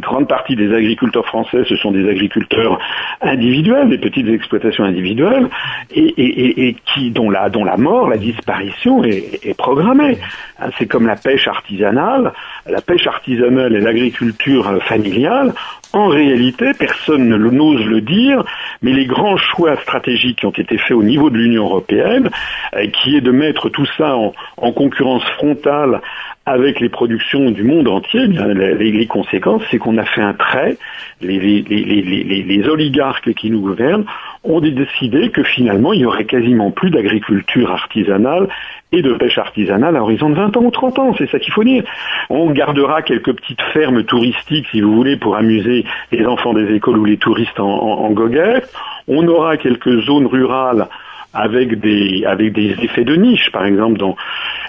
grande 0.00 0.28
partie 0.28 0.56
des 0.56 0.72
agriculteurs 0.74 1.26
français, 1.26 1.62
ce 1.68 1.76
sont 1.76 1.90
des 1.90 2.08
agriculteurs 2.08 2.78
individuels, 3.20 3.88
des 3.88 3.98
petites 3.98 4.28
exploitations 4.28 4.84
individuelles, 4.84 5.48
et, 5.94 6.76
qui, 6.86 7.10
dont 7.10 7.30
la, 7.30 7.48
dont 7.48 7.64
la 7.64 7.76
mort, 7.76 8.08
la 8.08 8.16
disparition 8.16 9.04
est, 9.04 9.44
est 9.44 9.56
programmée. 9.56 10.18
Hein, 10.60 10.70
c'est 10.78 10.86
comme 10.86 11.06
la 11.06 11.16
pêche 11.16 11.48
artisanale. 11.48 12.32
La 12.66 12.80
pêche 12.80 13.06
artisanale 13.06 13.74
et 13.74 13.80
l'agriculture 13.80 14.82
familiale 14.84 15.52
en 15.92 16.08
réalité, 16.08 16.72
personne 16.78 17.28
ne 17.28 17.36
n'ose 17.36 17.84
le 17.86 18.00
dire, 18.00 18.44
mais 18.82 18.92
les 18.92 19.06
grands 19.06 19.36
choix 19.36 19.76
stratégiques 19.76 20.40
qui 20.40 20.46
ont 20.46 20.50
été 20.50 20.76
faits 20.76 20.96
au 20.96 21.02
niveau 21.02 21.30
de 21.30 21.38
l'Union 21.38 21.64
européenne, 21.64 22.30
euh, 22.74 22.86
qui 22.88 23.16
est 23.16 23.20
de 23.20 23.30
mettre 23.30 23.68
tout 23.68 23.86
ça 23.96 24.16
en, 24.16 24.72
concurrence 24.72 25.24
frontale 25.36 26.00
avec 26.44 26.80
les 26.80 26.88
productions 26.88 27.50
du 27.50 27.62
monde 27.62 27.88
entier, 27.88 28.26
les, 28.26 29.06
conséquences, 29.06 29.62
c'est 29.70 29.78
qu'on 29.78 29.98
a 29.98 30.04
fait 30.04 30.22
un 30.22 30.34
trait. 30.34 30.76
les, 31.20 32.68
oligarques 32.68 33.34
qui 33.34 33.50
nous 33.50 33.60
gouvernent 33.60 34.04
ont 34.44 34.60
décidé 34.60 35.30
que 35.30 35.42
finalement, 35.42 35.92
il 35.92 36.00
y 36.00 36.06
aurait 36.06 36.24
quasiment 36.24 36.70
plus 36.70 36.90
d'agriculture 36.90 37.70
artisanale 37.70 38.48
et 38.92 39.02
de 39.02 39.12
pêche 39.14 39.38
artisanale 39.38 39.96
à 39.96 40.02
horizon 40.02 40.30
de 40.30 40.34
20 40.34 40.56
ans 40.56 40.62
ou 40.62 40.70
30 40.70 40.98
ans, 40.98 41.14
c'est 41.18 41.30
ça 41.30 41.38
qu'il 41.38 41.52
faut 41.52 41.64
dire. 41.64 41.84
On 42.30 42.50
gardera 42.50 43.02
quelques 43.02 43.34
petites 43.34 43.60
fermes 43.72 44.04
touristiques, 44.04 44.66
si 44.70 44.80
vous 44.80 44.94
voulez, 44.94 45.16
pour 45.16 45.36
amuser 45.36 45.84
les 46.10 46.26
enfants 46.26 46.54
des 46.54 46.74
écoles 46.74 46.98
ou 46.98 47.04
les 47.04 47.18
touristes 47.18 47.60
en, 47.60 48.10
goguette. 48.10 48.72
On 49.06 49.26
aura 49.28 49.56
quelques 49.56 50.00
zones 50.00 50.26
rurales 50.26 50.88
avec 51.34 51.78
des 51.80 52.24
avec 52.26 52.52
des 52.52 52.74
effets 52.82 53.04
de 53.04 53.14
niche, 53.14 53.50
par 53.52 53.66
exemple 53.66 53.98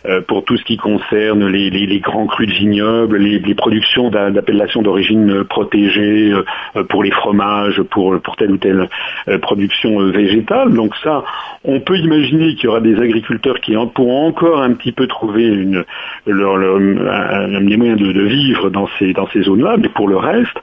euh, 0.06 0.22
pour 0.22 0.46
tout 0.46 0.56
ce 0.56 0.64
qui 0.64 0.78
concerne 0.78 1.46
les, 1.48 2.00
grands 2.00 2.26
crus 2.26 2.48
de 2.48 2.54
vignobles, 2.54 3.18
les, 3.18 3.56
productions 3.56 4.10
d'appellations 4.10 4.82
d'origine 4.82 5.44
protégée 5.44 6.32
euh, 6.32 6.84
pour 6.84 7.04
les 7.04 7.12
fromages, 7.12 7.82
pour, 7.84 8.20
pour 8.22 8.36
telle 8.38 8.52
ou 8.52 8.58
telle 8.58 8.88
euh, 9.28 9.38
production 9.40 10.00
végétale. 10.10 10.74
Donc 10.74 10.96
ça, 11.04 11.24
on 11.66 11.82
peut 11.82 11.98
imaginer 11.98 12.56
qu'il 12.56 12.66
y 12.66 12.68
aura 12.68 12.80
des 12.80 12.98
agriculteurs 12.98 13.60
qui 13.60 13.76
pourront 13.94 14.28
encore 14.28 14.62
un 14.62 14.74
petit 14.74 14.94
peu 14.94 15.08
trouver 15.08 15.46
une, 15.46 15.84
leur, 16.26 16.58
les 16.58 17.78
moyens 17.78 18.00
de, 18.00 18.12
de, 18.12 18.22
vivre 18.22 18.70
dans 18.70 18.88
ces, 18.98 19.14
dans 19.14 19.28
ces 19.28 19.42
zones-là, 19.42 19.76
mais 19.78 19.90
pour 19.90 20.08
le 20.08 20.18
reste, 20.18 20.58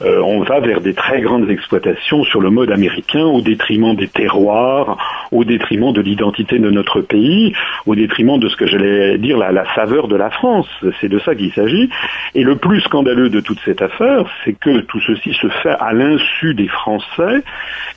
on 0.00 0.40
va 0.40 0.60
vers 0.60 0.80
des 0.80 0.92
très 0.92 1.20
grandes 1.20 1.48
exploitations 1.48 2.24
sur 2.24 2.40
le 2.40 2.50
mode 2.50 2.70
américain 2.70 3.24
au 3.24 3.40
détriment 3.40 3.94
des 3.94 4.08
terroirs, 4.08 4.98
au 5.34 5.44
détriment 5.44 5.92
de 5.92 6.00
l'identité 6.00 6.58
de 6.58 6.70
notre 6.70 7.00
pays, 7.00 7.52
au 7.86 7.94
détriment 7.94 8.38
de 8.38 8.48
ce 8.48 8.56
que 8.56 8.66
j'allais 8.66 9.18
dire 9.18 9.36
la, 9.36 9.52
la 9.52 9.66
saveur 9.74 10.08
de 10.08 10.16
la 10.16 10.30
France. 10.30 10.68
C'est 11.00 11.08
de 11.08 11.18
ça 11.18 11.34
qu'il 11.34 11.52
s'agit. 11.52 11.90
Et 12.34 12.44
le 12.44 12.56
plus 12.56 12.80
scandaleux 12.80 13.28
de 13.28 13.40
toute 13.40 13.58
cette 13.64 13.82
affaire, 13.82 14.24
c'est 14.44 14.54
que 14.58 14.80
tout 14.80 15.00
ceci 15.00 15.34
se 15.34 15.48
fait 15.62 15.76
à 15.78 15.92
l'insu 15.92 16.54
des 16.54 16.68
Français 16.68 17.42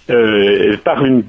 euh, 0.10 0.78
par, 0.84 1.06
une, 1.06 1.24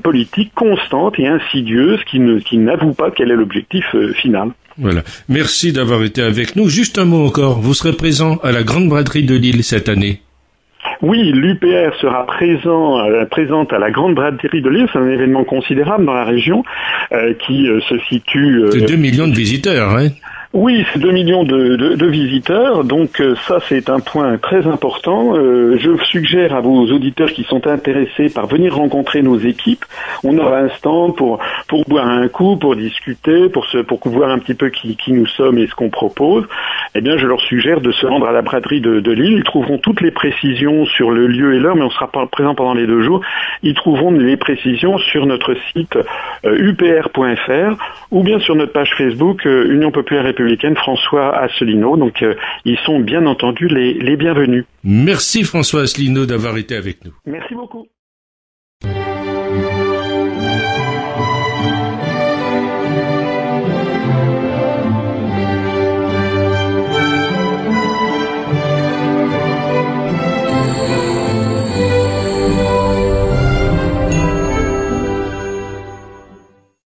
politique 0.00 0.52
constante 0.54 1.18
et 1.18 1.28
insidieuse 1.28 2.00
qui 2.04 2.58
n'avoue 2.58 2.92
pas 2.92 3.10
quel 3.10 3.30
est 3.30 3.36
l'objectif 3.36 3.84
euh, 3.94 4.12
final. 4.14 4.50
Voilà. 4.78 5.02
Merci 5.28 5.72
d'avoir 5.72 6.02
été 6.02 6.22
avec 6.22 6.56
nous. 6.56 6.68
Juste 6.68 6.98
un 6.98 7.04
mot 7.04 7.26
encore. 7.26 7.60
Vous 7.60 7.74
serez 7.74 7.92
présent 7.94 8.38
à 8.42 8.52
la 8.52 8.62
Grande 8.62 8.88
Braderie 8.88 9.24
de 9.24 9.34
Lille 9.34 9.64
cette 9.64 9.88
année. 9.88 10.20
Oui, 11.02 11.32
l'UPR 11.32 11.94
sera 12.00 12.26
présent, 12.26 12.98
euh, 12.98 13.24
présente 13.26 13.72
à 13.72 13.78
la 13.78 13.90
Grande 13.90 14.14
Braderie 14.14 14.62
de 14.62 14.70
Lille. 14.70 14.86
C'est 14.92 14.98
un 14.98 15.08
événement 15.08 15.44
considérable 15.44 16.04
dans 16.06 16.14
la 16.14 16.24
région 16.24 16.64
euh, 17.12 17.34
qui 17.34 17.68
euh, 17.68 17.80
se 17.88 17.98
situe. 18.08 18.62
C'est 18.72 18.86
2 18.86 18.96
millions 18.96 19.28
de 19.28 19.34
visiteurs, 19.34 19.90
hein 19.90 20.08
oui, 20.56 20.86
c'est 20.90 20.98
2 21.00 21.10
millions 21.12 21.44
de, 21.44 22.06
visiteurs, 22.06 22.82
donc 22.82 23.20
euh, 23.20 23.34
ça 23.46 23.58
c'est 23.68 23.90
un 23.90 24.00
point 24.00 24.38
très 24.38 24.66
important. 24.66 25.36
Euh, 25.36 25.76
je 25.78 26.02
suggère 26.04 26.54
à 26.54 26.62
vos 26.62 26.90
auditeurs 26.90 27.30
qui 27.30 27.44
sont 27.44 27.66
intéressés 27.66 28.30
par 28.30 28.46
venir 28.46 28.74
rencontrer 28.74 29.20
nos 29.20 29.38
équipes. 29.38 29.84
On 30.24 30.38
aura 30.38 30.60
un 30.60 30.70
stand 30.70 31.14
pour 31.14 31.40
pour 31.68 31.84
boire 31.86 32.08
un 32.08 32.28
coup, 32.28 32.56
pour 32.56 32.74
discuter, 32.74 33.50
pour 33.50 33.66
pour 33.86 34.00
voir 34.08 34.30
un 34.30 34.38
petit 34.38 34.54
peu 34.54 34.70
qui, 34.70 34.96
qui 34.96 35.12
nous 35.12 35.26
sommes 35.26 35.58
et 35.58 35.66
ce 35.66 35.74
qu'on 35.74 35.90
propose. 35.90 36.44
Eh 36.94 37.02
bien, 37.02 37.18
je 37.18 37.26
leur 37.26 37.42
suggère 37.42 37.82
de 37.82 37.92
se 37.92 38.06
rendre 38.06 38.26
à 38.26 38.32
la 38.32 38.40
braderie 38.40 38.80
de, 38.80 39.12
Lille. 39.12 39.34
Ils 39.36 39.44
trouveront 39.44 39.76
toutes 39.76 40.00
les 40.00 40.10
précisions 40.10 40.86
sur 40.86 41.10
le 41.10 41.26
lieu 41.26 41.54
et 41.54 41.58
l'heure, 41.58 41.76
mais 41.76 41.82
on 41.82 41.90
sera 41.90 42.10
présent 42.10 42.54
pendant 42.54 42.72
les 42.72 42.86
deux 42.86 43.02
jours. 43.02 43.20
Ils 43.62 43.74
trouveront 43.74 44.12
les 44.12 44.38
précisions 44.38 44.96
sur 44.96 45.26
notre 45.26 45.54
site 45.72 45.98
upr.fr 46.44 47.50
euh, 47.50 47.74
ou 48.10 48.22
bien 48.22 48.38
sur 48.40 48.54
notre 48.54 48.72
page 48.72 48.94
Facebook 48.96 49.44
Union 49.44 49.90
populaire 49.90 50.24
républicaine 50.46 50.76
François 50.76 51.36
Asselineau. 51.36 51.96
Donc 51.96 52.22
euh, 52.22 52.34
ils 52.64 52.78
sont 52.78 53.00
bien 53.00 53.26
entendu 53.26 53.68
les, 53.68 53.94
les 53.94 54.16
bienvenus. 54.16 54.64
Merci 54.84 55.42
François 55.42 55.82
Asselineau 55.82 56.26
d'avoir 56.26 56.56
été 56.56 56.76
avec 56.76 57.04
nous. 57.04 57.12
Merci 57.26 57.54
beaucoup. 57.54 57.86